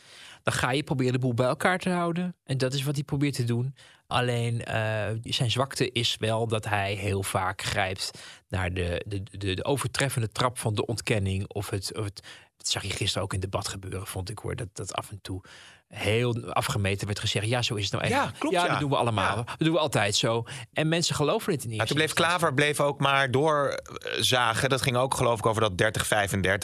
[0.48, 2.36] Dan ga je proberen de boel bij elkaar te houden.
[2.44, 3.74] En dat is wat hij probeert te doen.
[4.06, 8.10] Alleen eh, zijn zwakte is wel dat hij heel vaak grijpt
[8.48, 11.48] naar de, de, de, de overtreffende trap van de ontkenning.
[11.48, 12.22] Of het, of het,
[12.56, 14.56] dat zag je gisteren ook in debat gebeuren, vond ik hoor.
[14.56, 15.42] Dat, dat af en toe
[15.88, 17.46] heel afgemeten werd gezegd.
[17.46, 18.12] Ja, zo is het nou echt.
[18.12, 18.70] Ja, klopt, Ja, ja.
[18.70, 19.36] dat doen we allemaal.
[19.36, 19.42] Ja.
[19.42, 20.44] Dat doen we altijd zo.
[20.72, 21.76] En mensen geloven het niet.
[21.76, 24.68] Nou, toen bleef Klaver bleef ook maar doorzagen.
[24.68, 25.98] Dat ging ook geloof ik over dat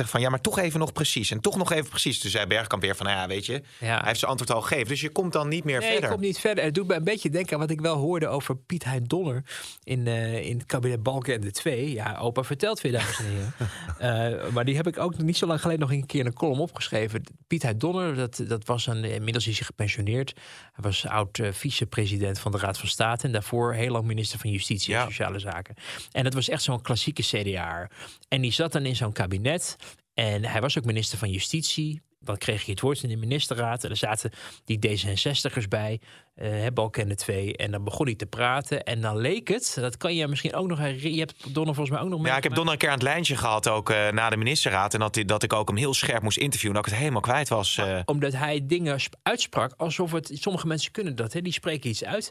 [0.05, 0.09] 30-35.
[0.09, 1.31] Van ja, maar toch even nog precies.
[1.31, 2.19] En toch nog even precies.
[2.21, 3.63] Toen zei Bergkamp weer van, nou ja, weet je.
[3.79, 4.89] Hij heeft zijn antwoord al gegeven.
[4.89, 6.05] Dus je komt dan niet meer Nee, verder.
[6.05, 6.65] ik kom niet verder.
[6.65, 9.43] Het doet me een beetje denken aan wat ik wel hoorde over Piet Hein Donner
[9.83, 11.93] in, eh, in het kabinet Balkenende 2.
[11.93, 13.53] Ja, opa vertelt weer, dames en heren.
[13.99, 16.33] Eh, maar die heb ik ook niet zo lang geleden nog een keer in een
[16.33, 17.23] column opgeschreven.
[17.47, 20.33] Piet Hein Donner, dat, dat was een, inmiddels is hij gepensioneerd.
[20.73, 24.39] Hij was oud eh, vicepresident van de Raad van State en daarvoor heel lang minister
[24.39, 25.01] van Justitie Ja.
[25.01, 25.75] en Sociale Zaken.
[26.13, 27.89] En dat was echt zo'n klassieke CDA.
[28.29, 29.77] En die zat dan in zo'n kabinet
[30.15, 32.03] en hij was ook minister van Justitie.
[32.25, 33.85] Dan kreeg je het woord in de ministerraad.
[33.85, 34.31] En er zaten
[34.65, 36.01] die D66'ers bij,
[36.35, 37.57] eh Balkenende 2.
[37.57, 38.85] En dan begon hij te praten.
[38.85, 41.13] En dan leek het, dat kan je misschien ook nog herinneren.
[41.13, 42.55] Je hebt Donner volgens mij ook nog Ja, ik heb.
[42.55, 44.95] Donner een keer aan het lijntje gehad, ook eh, na de ministerraad.
[44.95, 46.75] En dat, dat ik ook hem heel scherp moest interviewen.
[46.77, 47.77] Dat ik het helemaal kwijt was.
[47.77, 48.01] eh.
[48.05, 50.31] Omdat hij dingen sp- uitsprak alsof het...
[50.35, 51.41] Sommige mensen kunnen dat, hè?
[51.43, 52.31] die spreken iets uit.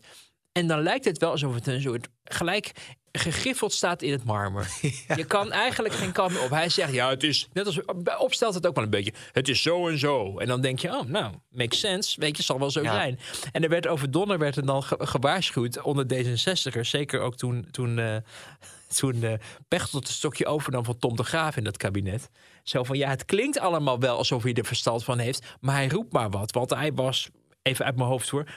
[0.51, 2.71] En dan lijkt het wel alsof het een soort gelijk
[3.20, 4.68] gegriffeld staat in het marmer.
[5.16, 6.49] Je kan eigenlijk geen kant meer op.
[6.49, 7.47] Hij zegt, ja, het is...
[7.53, 9.14] Net als bij opstelt het ook wel een beetje.
[9.32, 10.38] Het is zo en zo.
[10.38, 12.20] En dan denk je, oh, nou, makes sense.
[12.20, 12.93] Weet je, zal wel zo Ja.
[12.93, 13.20] zijn.
[13.51, 16.80] En er werd over Donner werd er dan ge- gewaarschuwd onder D66'ers.
[16.89, 17.68] Zeker ook toen...
[17.72, 18.16] toen eh,
[18.99, 19.34] toen eh
[19.68, 22.30] Pechtold het stokje overnam van Tom de Graaf in dat kabinet.
[22.64, 25.45] Zo van, ja, het klinkt allemaal wel alsof hij er verstand van heeft.
[25.59, 26.51] Maar hij roept maar wat.
[26.51, 27.30] Want hij was,
[27.61, 28.47] even uit mijn hoofd hoor...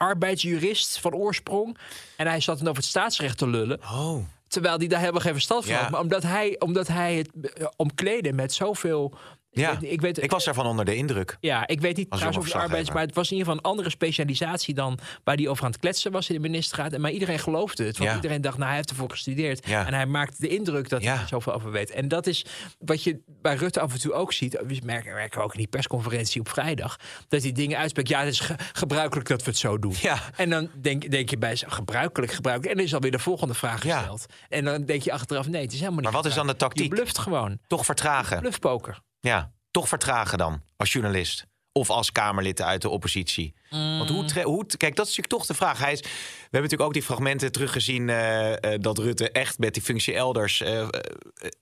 [0.00, 1.78] arbeidsjurist van oorsprong.
[2.16, 3.80] En hij zat dan over het staatsrecht te lullen.
[3.92, 4.24] Oh.
[4.48, 5.80] Terwijl hij daar helemaal geen verstand van Ja.
[5.80, 5.90] had.
[5.90, 9.14] Maar omdat hij, omdat hij het eh, omkleden met zoveel...
[9.52, 11.36] Ja, ik, weet, ik, weet, ik was daarvan onder de indruk.
[11.40, 13.70] ja, ik weet niet trouwens of het arbeids, maar het was in ieder geval een
[13.70, 16.92] andere specialisatie dan waar hij over aan het kletsen was in de ministerraad.
[16.92, 18.16] En maar iedereen geloofde het, want Ja.
[18.16, 19.86] iedereen dacht, nou hij heeft ervoor gestudeerd Ja.
[19.86, 21.90] en hij maakt de indruk dat hij er zoveel over weet.
[21.90, 22.44] En dat is
[22.78, 24.62] wat je bij Rutte af en toe ook ziet.
[24.66, 26.96] We merken, merken ook in die persconferentie op vrijdag
[27.28, 28.08] dat hij dingen uitspreekt.
[28.08, 29.94] Ja, het is ge- gebruikelijk dat we het zo doen.
[30.00, 30.18] Ja.
[30.36, 32.72] En dan denk, denk je bij gebruikelijk, gebruikelijk.
[32.72, 34.26] En dan is alweer de volgende vraag gesteld.
[34.48, 36.12] En dan denk je achteraf, nee, het is helemaal niet.
[36.12, 36.82] Maar wat is dan de tactiek?
[36.82, 37.58] Je bluft gewoon.
[37.66, 38.38] Toch vertragen.
[38.40, 39.00] Bluffpoker.
[39.20, 41.48] Ja, toch vertragen dan als journalist.
[41.72, 43.54] Of als Kamerlid uit de oppositie.
[43.70, 45.78] Want hoe, tre- hoe, kijk, dat is natuurlijk toch de vraag.
[45.78, 46.08] Hij is, we
[46.40, 50.60] hebben natuurlijk ook die fragmenten teruggezien eh, eh, dat Rutte echt met die functie elders
[50.60, 50.88] eh,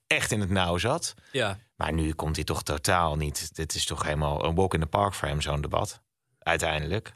[0.07, 1.15] echt in het nauw zat.
[1.33, 1.59] Ja.
[1.77, 3.55] Maar nu komt hij toch totaal niet.
[3.55, 6.01] Dit is toch helemaal een walk in the park voor hem, zo'n debat.
[6.39, 7.13] Uiteindelijk.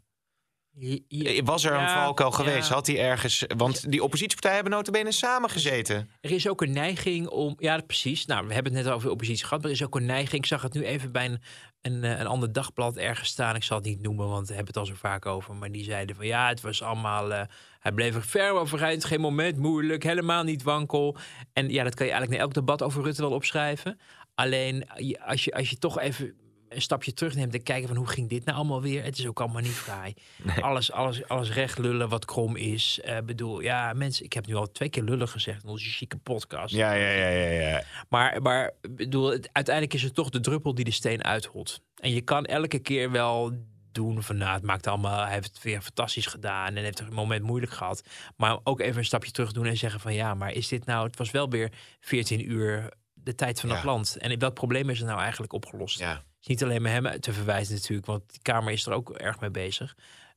[0.79, 2.69] Je- je- Eh, Was er een Ja, valkuil geweest?
[2.69, 2.75] ja.
[2.75, 3.45] Had hij ergens...
[3.57, 6.11] Want die oppositiepartijen hebben notabene samengezeten.
[6.21, 7.55] Er is ook een neiging om.
[7.59, 8.27] Ja, precies.
[8.27, 9.63] Nou, we hebben het net over de oppositie gehad.
[9.63, 10.43] Maar er is ook een neiging.
[10.43, 11.41] Ik zag het nu even bij een,
[11.83, 13.55] een, eh, een ander dagblad ergens staan.
[13.57, 15.55] Ik zal het niet noemen, want we hebben het al zo vaak over.
[15.55, 17.33] Maar die zeiden van ja, het was allemaal.
[17.33, 17.43] eh,
[17.79, 19.05] hij bleef er ver overeind.
[19.05, 20.03] Geen moment moeilijk.
[20.03, 21.17] Helemaal niet wankel.
[21.53, 24.01] En ja, dat kan je eigenlijk naar elk debat over Rutte wel opschrijven.
[24.35, 24.89] Alleen
[25.27, 26.35] als je, als je toch even
[26.75, 29.03] een stapje terugneemt en kijken van hoe ging dit nou allemaal weer.
[29.05, 30.17] Het is ook allemaal niet vrij.
[30.61, 33.01] Alles, alles, alles recht lullen wat krom is.
[33.01, 36.19] Eh bedoel, ja, mensen, ik heb nu al twee keer lullen gezegd in onze chique
[36.19, 36.75] podcast.
[36.75, 37.83] Ja, ja, ja, ja, ja.
[38.09, 41.81] Maar, maar bedoel, het- uiteindelijk is het toch de druppel die de steen uitholt.
[41.97, 43.53] En je kan elke keer wel
[43.93, 47.13] doen van nou, het maakt allemaal, hij heeft het weer fantastisch gedaan en heeft een
[47.13, 48.03] moment moeilijk gehad.
[48.37, 51.07] Maar ook even een stapje terug doen en zeggen van ja, maar is dit nou,
[51.07, 53.85] het was wel weer 14 uur de tijd van het Ja.
[53.85, 54.17] land.
[54.17, 55.99] En welk probleem is er nou eigenlijk opgelost?
[55.99, 56.23] Ja.
[56.43, 59.11] Het is niet alleen maar hem te verwijzen natuurlijk, want die Kamer is er ook
[59.11, 59.97] erg mee bezig.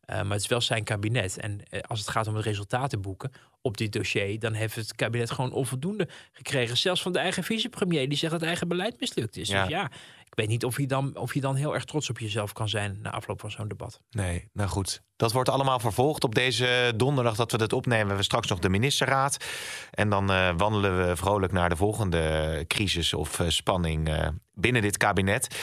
[0.10, 1.38] Uh, maar het is wel zijn kabinet.
[1.38, 3.32] En uh, als het gaat om het resultaten boeken
[3.62, 6.78] op dit dossier, dan heeft het kabinet gewoon onvoldoende gekregen.
[6.78, 9.48] Zelfs van de eigen vicepremier, die zegt dat het eigen beleid mislukt is.
[9.48, 9.62] Ja.
[9.62, 9.86] Dus ja,
[10.26, 12.70] ik weet niet of je, dan, of je dan heel erg trots op jezelf kan
[12.70, 14.02] zijn na afloop van zo'n debat.
[14.10, 15.02] Nee, nou goed.
[15.16, 18.16] Dat wordt allemaal vervolgd op deze donderdag dat we dit opnemen.
[18.16, 19.46] We straks nog de ministerraad.
[19.92, 25.56] En dan uh, wandelen we vrolijk naar de volgende crisis of spanning binnen dit kabinet.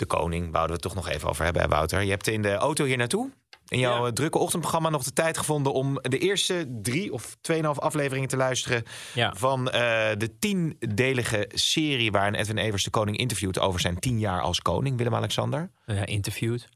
[0.00, 2.02] De koning, wouden we het toch nog even over hebben, hè, Wouter.
[2.02, 3.30] Je hebt in de auto hier naartoe
[3.70, 4.12] in jouw ja.
[4.12, 8.82] drukke ochtendprogramma nog de tijd gevonden om de eerste drie of tweeënhalf afleveringen te luisteren
[9.14, 9.34] ja.
[9.34, 9.72] van uh,
[10.16, 14.96] de tiendelige serie waarin Edwin Evers de koning interviewt over zijn tien jaar als koning,
[14.96, 15.70] Willem-Alexander.
[15.86, 16.68] Ja, interviewd.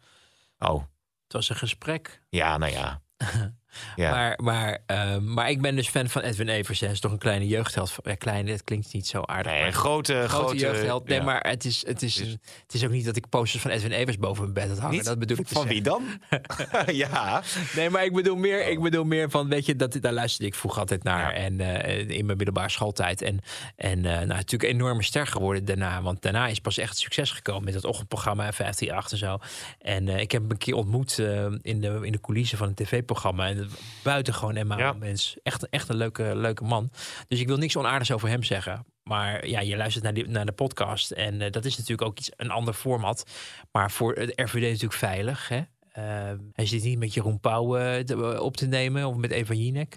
[0.59, 0.83] Oh.
[1.23, 2.21] Het was een gesprek.
[2.29, 3.03] Ja, nou ja.
[3.97, 4.11] Ja.
[4.11, 6.81] Maar, maar, uh, maar ik ben dus fan van Edwin Evers.
[6.81, 7.95] Hij is toch een kleine jeugdheld.
[8.03, 9.53] Ja, klein, dat klinkt niet zo aardig.
[9.53, 11.09] Nee, een grote, grote, grote jeugdheld.
[11.09, 11.25] Nee, ja.
[11.25, 13.93] maar het is, het, is, een, het is ook niet dat ik posters van Edwin
[13.93, 14.97] Evers boven mijn bed had hangen.
[14.97, 15.05] Niet?
[15.05, 16.05] Dat bedoel ik Van wie dan?
[16.93, 17.43] ja.
[17.77, 20.55] Nee, maar ik bedoel meer, ik bedoel meer van, weet je, dat, daar luisterde ik
[20.55, 21.39] vroeg altijd naar.
[21.39, 21.45] Ja.
[21.45, 23.23] En uh, in mijn middelbare schooltijd.
[23.23, 23.41] En,
[23.77, 26.03] en uh, nou, natuurlijk enorme ster geworden daarna.
[26.03, 29.39] Want daarna is pas echt succes gekomen met het ochtendprogramma en 158 en zo.
[29.79, 31.19] En uh, ik heb hem een keer ontmoet
[31.63, 33.49] in, de, in de coulissen van een tv-programma.
[33.49, 33.64] En
[34.03, 34.93] buitengewoon en ja.
[34.93, 35.37] mens.
[35.43, 36.91] Echt, echt een leuke, leuke man.
[37.29, 38.87] Dus ik wil niks onaardigs over hem zeggen.
[39.03, 41.11] Maar ja, je luistert naar, die, naar de podcast.
[41.11, 43.31] En uh, dat is natuurlijk ook iets, een ander format.
[43.73, 45.49] Maar voor het RVD natuurlijk veilig.
[45.49, 45.57] Hè?
[45.59, 49.55] Uh, hij zit niet met Jeroen Pauw uh, te, op te nemen of met Eva
[49.55, 49.97] Jinek.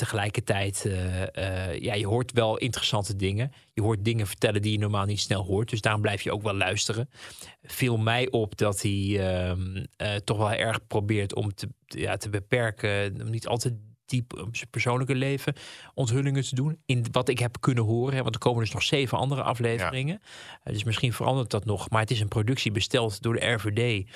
[0.00, 3.52] Tegelijkertijd, uh, ja, je hoort wel interessante dingen.
[3.72, 5.70] Je hoort dingen vertellen die je normaal niet snel hoort.
[5.70, 7.10] Dus daarom blijf je ook wel luisteren.
[7.62, 9.52] Viel mij op dat hij uh,
[10.24, 13.20] toch wel erg probeert om te, ja, te beperken.
[13.20, 13.74] Om niet altijd
[14.04, 15.54] diep op zijn persoonlijke leven
[15.94, 16.78] onthullingen te doen.
[16.86, 18.14] In wat ik heb kunnen horen.
[18.14, 20.20] Hè, want er komen dus nog zeven andere afleveringen.
[20.64, 20.72] Ja.
[20.72, 21.90] dus misschien verandert dat nog.
[21.90, 24.08] Maar het is een productie besteld door de RVD.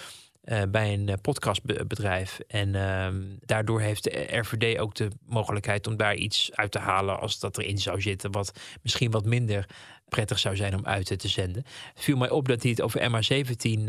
[0.44, 2.40] Uh, bij een uh, podcastbedrijf.
[2.46, 3.08] En uh,
[3.46, 7.58] daardoor heeft de RVD ook de mogelijkheid om daar iets uit te halen als dat
[7.58, 9.66] erin zou zitten, wat misschien wat minder
[10.14, 11.64] prettig zou zijn om uit te zenden.
[11.94, 13.84] Het viel mij op dat hij het over MH17,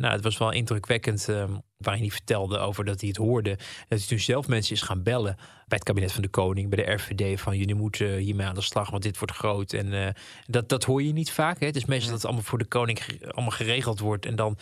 [0.00, 3.50] nou, het was wel indrukwekkend, ehm, waarin hij vertelde over dat hij het hoorde,
[3.88, 6.84] dat hij toen zelf mensen is gaan bellen bij het kabinet van de koning, bij
[6.84, 9.72] de RVD, van jullie moeten hiermee aan de slag, want dit wordt groot.
[9.72, 10.08] En uh,
[10.46, 11.60] dat, dat hoor je niet vaak.
[11.60, 11.66] Hè?
[11.66, 12.98] Het is meestal dat het allemaal voor de koning
[13.30, 14.58] allemaal geregeld wordt en dan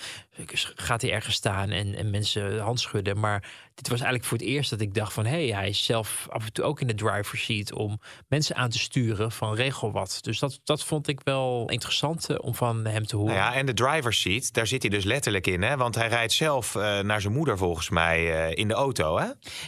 [0.74, 3.18] gaat hij ergens staan en, en mensen hand schudden.
[3.18, 5.24] Maar dit was eigenlijk voor het eerst dat ik dacht van...
[5.24, 7.72] hé, hey, hij is zelf af en toe ook in de driver seat...
[7.72, 10.18] om mensen aan te sturen van regel wat.
[10.20, 13.34] Dus dat, dat vond ik wel interessant uh, om van hem te horen.
[13.34, 15.62] Nou ja, en de driver seat, daar zit hij dus letterlijk in.
[15.62, 15.76] Hè?
[15.76, 19.26] Want hij rijdt zelf uh, naar zijn moeder volgens mij uh, in de auto, hè?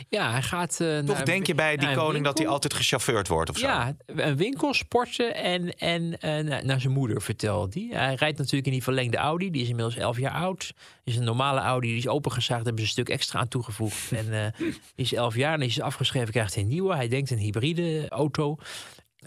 [0.08, 2.22] Ja, hij gaat Toch naar, denk je bij die koning winkel?
[2.22, 3.66] dat hij altijd gechauffeurd wordt of zo?
[3.66, 6.18] Ja, een winkel, sporten en, en
[6.66, 7.88] naar zijn moeder vertelt hij.
[7.90, 9.50] Hij rijdt natuurlijk in die verlengde Audi.
[9.50, 10.72] Die is inmiddels 11 jaar oud.
[11.04, 12.64] Is een normale Audi, die is opengezaagd.
[12.64, 14.12] hebben ze een stuk extra aan toegevoegd.
[14.12, 14.46] En uh,
[14.94, 16.94] die is 11 jaar en is afgeschreven, krijgt hij een nieuwe.
[16.94, 18.58] Hij denkt een hybride auto.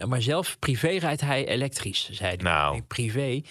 [0.06, 2.44] Maar zelf privé rijdt hij elektrisch, zei hij.
[2.44, 2.82] Nou.
[2.82, 3.42] Privé.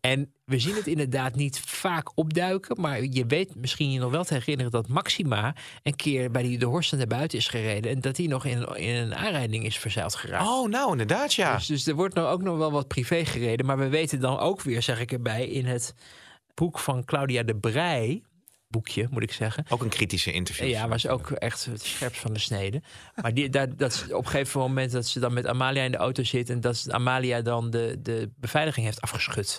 [0.00, 2.80] En we zien het inderdaad niet vaak opduiken.
[2.80, 6.58] Maar je weet misschien je nog wel te herinneren dat Maxima een keer bij die
[6.58, 7.90] de Horsten naar buiten is gereden.
[7.90, 10.46] En dat hij nog in, in een aanrijding is verzeild geraakt.
[10.46, 11.56] Oh, nou inderdaad, ja.
[11.56, 13.66] Dus, dus er wordt nou ook nog wel wat privé gereden.
[13.66, 15.94] Maar we weten dan ook weer, zeg ik erbij, in het
[16.54, 18.22] boek van Claudia de Brij
[18.74, 19.64] boekje, moet ik zeggen.
[19.68, 20.68] Ook een kritische interview.
[20.68, 22.82] Ja, was ook echt het scherpst van de snede.
[23.22, 25.96] Maar die, dat is op een gegeven moment dat ze dan met Amalia in de
[25.96, 29.58] auto zit en dat Amalia dan de, de beveiliging heeft afgeschud.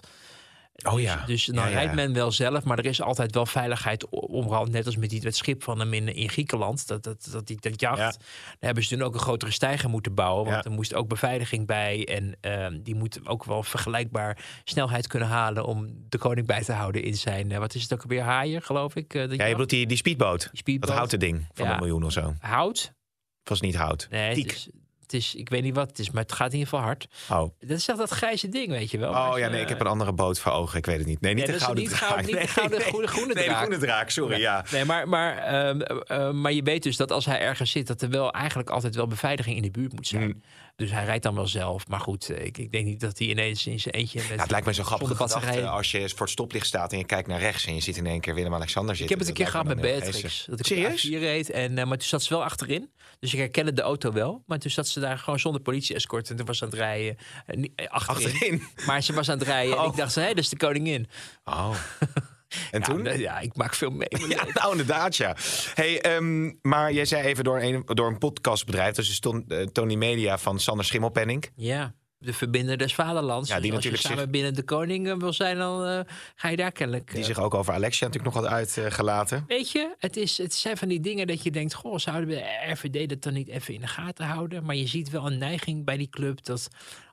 [0.84, 1.16] Oh ja.
[1.16, 1.76] Dus, dus dan ja, ja.
[1.76, 4.72] rijdt men wel zelf, maar er is altijd wel veiligheid omgehaald.
[4.72, 6.88] Net als met die, het schip van hem in, in Griekenland.
[6.88, 7.98] Dat, dat, dat, die, dat jacht.
[7.98, 8.10] Ja.
[8.10, 8.20] Daar
[8.60, 10.52] hebben ze toen ook een grotere stijger moeten bouwen.
[10.52, 12.08] Want er moest ook beveiliging bij.
[12.08, 15.66] En ehm, die moet ook wel vergelijkbaar snelheid kunnen halen.
[15.66, 17.52] om de koning bij te houden in zijn.
[17.52, 18.22] eh, wat is het ook weer?
[18.22, 19.14] Haaien, geloof ik.
[19.14, 20.40] dat Ja, je bedoelt die, die speedboot.
[20.40, 20.88] Die speedboot.
[20.88, 22.34] Dat houten ding van een miljoen of zo.
[22.40, 22.94] Hout?
[23.40, 24.08] Het was niet hout.
[24.10, 24.46] Nee, Tiek.
[24.48, 24.70] het is
[25.06, 27.08] Het is, ik weet niet wat het is, maar het gaat in ieder geval hard.
[27.32, 27.50] Oh.
[27.60, 29.10] Dat is echt dat grijze ding, weet je wel.
[29.10, 30.78] Oh ja, je- nee, ik heb een andere boot voor ogen.
[30.78, 31.22] Ik weet het niet.
[31.22, 32.10] Nee, niet Ja, de gouden niet draak.
[32.10, 33.58] gouden- niet de gouden- groene- groene nee, de draak.
[33.66, 34.66] groene draak, sorry, ja.
[34.72, 38.02] Nee, maar, maar, ehm, eh, maar je weet dus dat als hij ergens zit, dat
[38.02, 40.24] er wel eigenlijk altijd wel beveiliging in de buurt moet zijn.
[40.26, 40.42] Mm.
[40.76, 41.88] Dus hij rijdt dan wel zelf.
[41.88, 44.20] Maar goed, eh, ik, ik denk niet dat hij ineens in zijn eentje.
[44.20, 46.92] Met, Ja, het lijkt me zo grappig gedachte batterijen- als je voor het stoplicht staat
[46.92, 49.18] en je kijkt naar rechts en je ziet in één keer Willem-Alexander Ik zitten.
[49.18, 50.46] heb het een keer gehad met Beatrix.
[50.50, 51.06] Dat ik Serieus?
[51.08, 51.50] A4 reed.
[51.50, 52.92] En, eh, maar toen zat ze wel achterin.
[53.20, 54.44] Dus ik herkende de auto wel.
[54.46, 56.30] Maar toen zat ze daar gewoon zonder politie-escort.
[56.30, 57.18] En toen was ze aan het rijden.
[57.46, 58.26] eh, eh, achterin.
[58.32, 58.64] Achterin?
[58.86, 59.78] Maar ze was aan het rijden.
[59.78, 59.88] En Oh.
[59.92, 61.08] ik dacht, hé, dat is de koningin.
[61.46, 61.76] Oh.
[62.72, 63.02] En Ja, toen?
[63.02, 64.08] nee, Ja, ik maak veel mee.
[64.28, 65.36] Ja, nou inderdaad, ja.
[65.74, 69.96] Hey, ehm, maar jij zei even door een, door een podcastbedrijf, dus stond eh, Tony
[69.96, 71.50] Media van Sander Schimmelpenning.
[71.56, 71.94] Ja,
[72.26, 73.50] de verbinder des vaderlands.
[73.50, 75.86] Ja, die Dus als natuurlijk je samen zich- binnen de koning eh, wil zijn, dan
[75.86, 76.00] eh,
[76.36, 77.12] ga je daar kennelijk...
[77.12, 79.44] Die eh, zich ook over Alexia natuurlijk nog had uitgelaten.
[79.48, 81.74] Weet je, het, is, het zijn van die dingen dat je denkt...
[81.74, 84.64] goh, zouden we de RVD dat dan niet even in de gaten houden?
[84.66, 86.46] Maar je ziet wel een neiging bij die club...
[86.46, 86.68] dat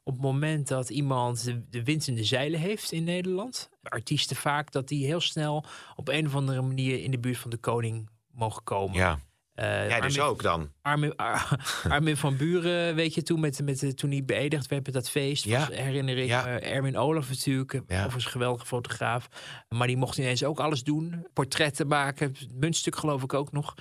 [0.04, 3.70] op het moment dat iemand de, de wind in de zeilen heeft in Nederland...
[3.82, 5.64] artiesten vaak, dat die heel snel
[5.96, 7.02] op een of andere manier...
[7.02, 8.96] in de buurt van de koning mogen komen.
[8.96, 9.18] Ja.
[9.54, 10.70] Eh, Jij dus Armin- ook dan?
[10.82, 14.94] Armin, Ar- Armin van Buren, weet je, toen, met, met, toen hij beëdigd werd met
[14.94, 15.58] dat feest, Ja.
[15.58, 16.44] was, herinner ik Ja.
[16.44, 16.50] me.
[16.58, 17.80] Erwin Olaf natuurlijk, Ja.
[17.96, 19.28] overigens een geweldige fotograaf.
[19.68, 21.26] Maar die mocht ineens ook alles doen.
[21.32, 23.74] Portretten maken, muntstuk geloof ik ook nog.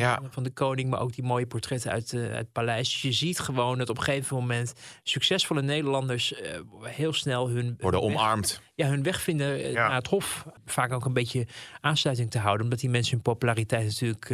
[0.00, 0.20] Ja.
[0.30, 2.90] Van de koning, maar ook die mooie portretten uit, eh, uit het paleis.
[2.90, 4.72] Dus je ziet gewoon dat op een gegeven moment
[5.02, 7.74] succesvolle Nederlanders eh, heel snel hun...
[7.78, 8.60] Worden hun weg- omarmd.
[8.74, 9.86] ja, hun weg vinden eh, Ja.
[9.86, 10.46] naar het Hof.
[10.64, 11.46] Vaak ook een beetje
[11.80, 12.62] aansluiting te houden.
[12.64, 14.28] Omdat die mensen hun populariteit natuurlijk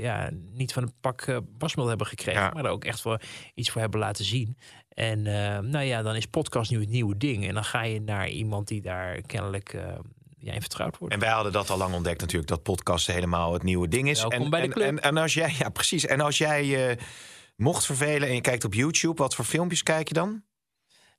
[0.00, 1.24] ja, niet van een pak
[1.58, 2.40] wasmiddel hebben gekregen.
[2.42, 2.50] Ja.
[2.50, 3.18] Maar er ook echt wel
[3.54, 4.56] iets voor hebben laten zien.
[4.88, 5.22] En
[5.70, 7.48] nou ja, dan is podcast nu het nieuwe ding.
[7.48, 9.76] En dan ga je naar iemand die daar kennelijk
[10.46, 11.14] ja, in vertrouwd wordt.
[11.14, 14.20] En wij hadden dat al lang ontdekt natuurlijk, dat podcasten helemaal het nieuwe ding is.
[14.20, 14.86] Welkom en, bij de club.
[14.86, 16.96] En, en als jij, ja precies, en als jij je
[17.56, 20.42] mocht vervelen en je kijkt op YouTube, wat voor filmpjes kijk je dan?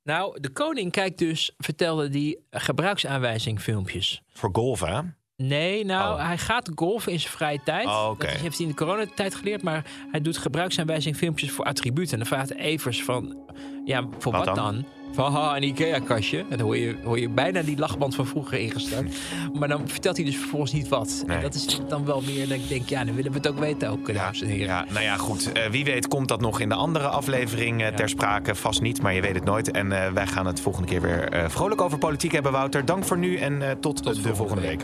[0.04, 4.22] Nou, de koning kijkt dus, vertelde die gebruiksaanwijzing filmpjes.
[4.34, 5.02] Voor golven, hè?
[5.36, 6.26] Nee, nou, Oh.
[6.26, 7.86] hij gaat golfen in zijn vrije tijd.
[7.88, 8.20] Oh.
[8.20, 9.62] Dat heeft hij in de coronatijd geleerd.
[9.62, 12.12] Maar hij doet gebruiksaanwijzing filmpjes voor attributen.
[12.12, 13.38] En dan vraagt Evers van,
[13.86, 14.74] ja, voor Wat wat, dan?
[14.74, 14.86] dan?
[15.12, 16.38] Van, haha, een Ikea-kastje.
[16.38, 19.18] En dan hoor je, hoor je bijna die lachband van vroeger ingestart.
[19.60, 21.24] maar dan vertelt hij dus vervolgens niet wat.
[21.28, 21.36] Nee.
[21.36, 23.60] En dat is dan wel meer dat ik denk, ja, dan willen we het ook
[23.60, 24.66] weten ook, dames en heren.
[24.66, 25.52] Ja, nou ja, goed.
[25.52, 28.56] Eh, wie weet komt dat nog in de andere aflevering ter sprake.
[28.56, 29.72] Vast niet, maar je weet het nooit.
[29.72, 32.86] En eh, wij gaan het volgende keer weer eh, vrolijk over politiek hebben, Wouter.
[32.86, 34.82] Dank voor nu en eh, tot, de volgende week.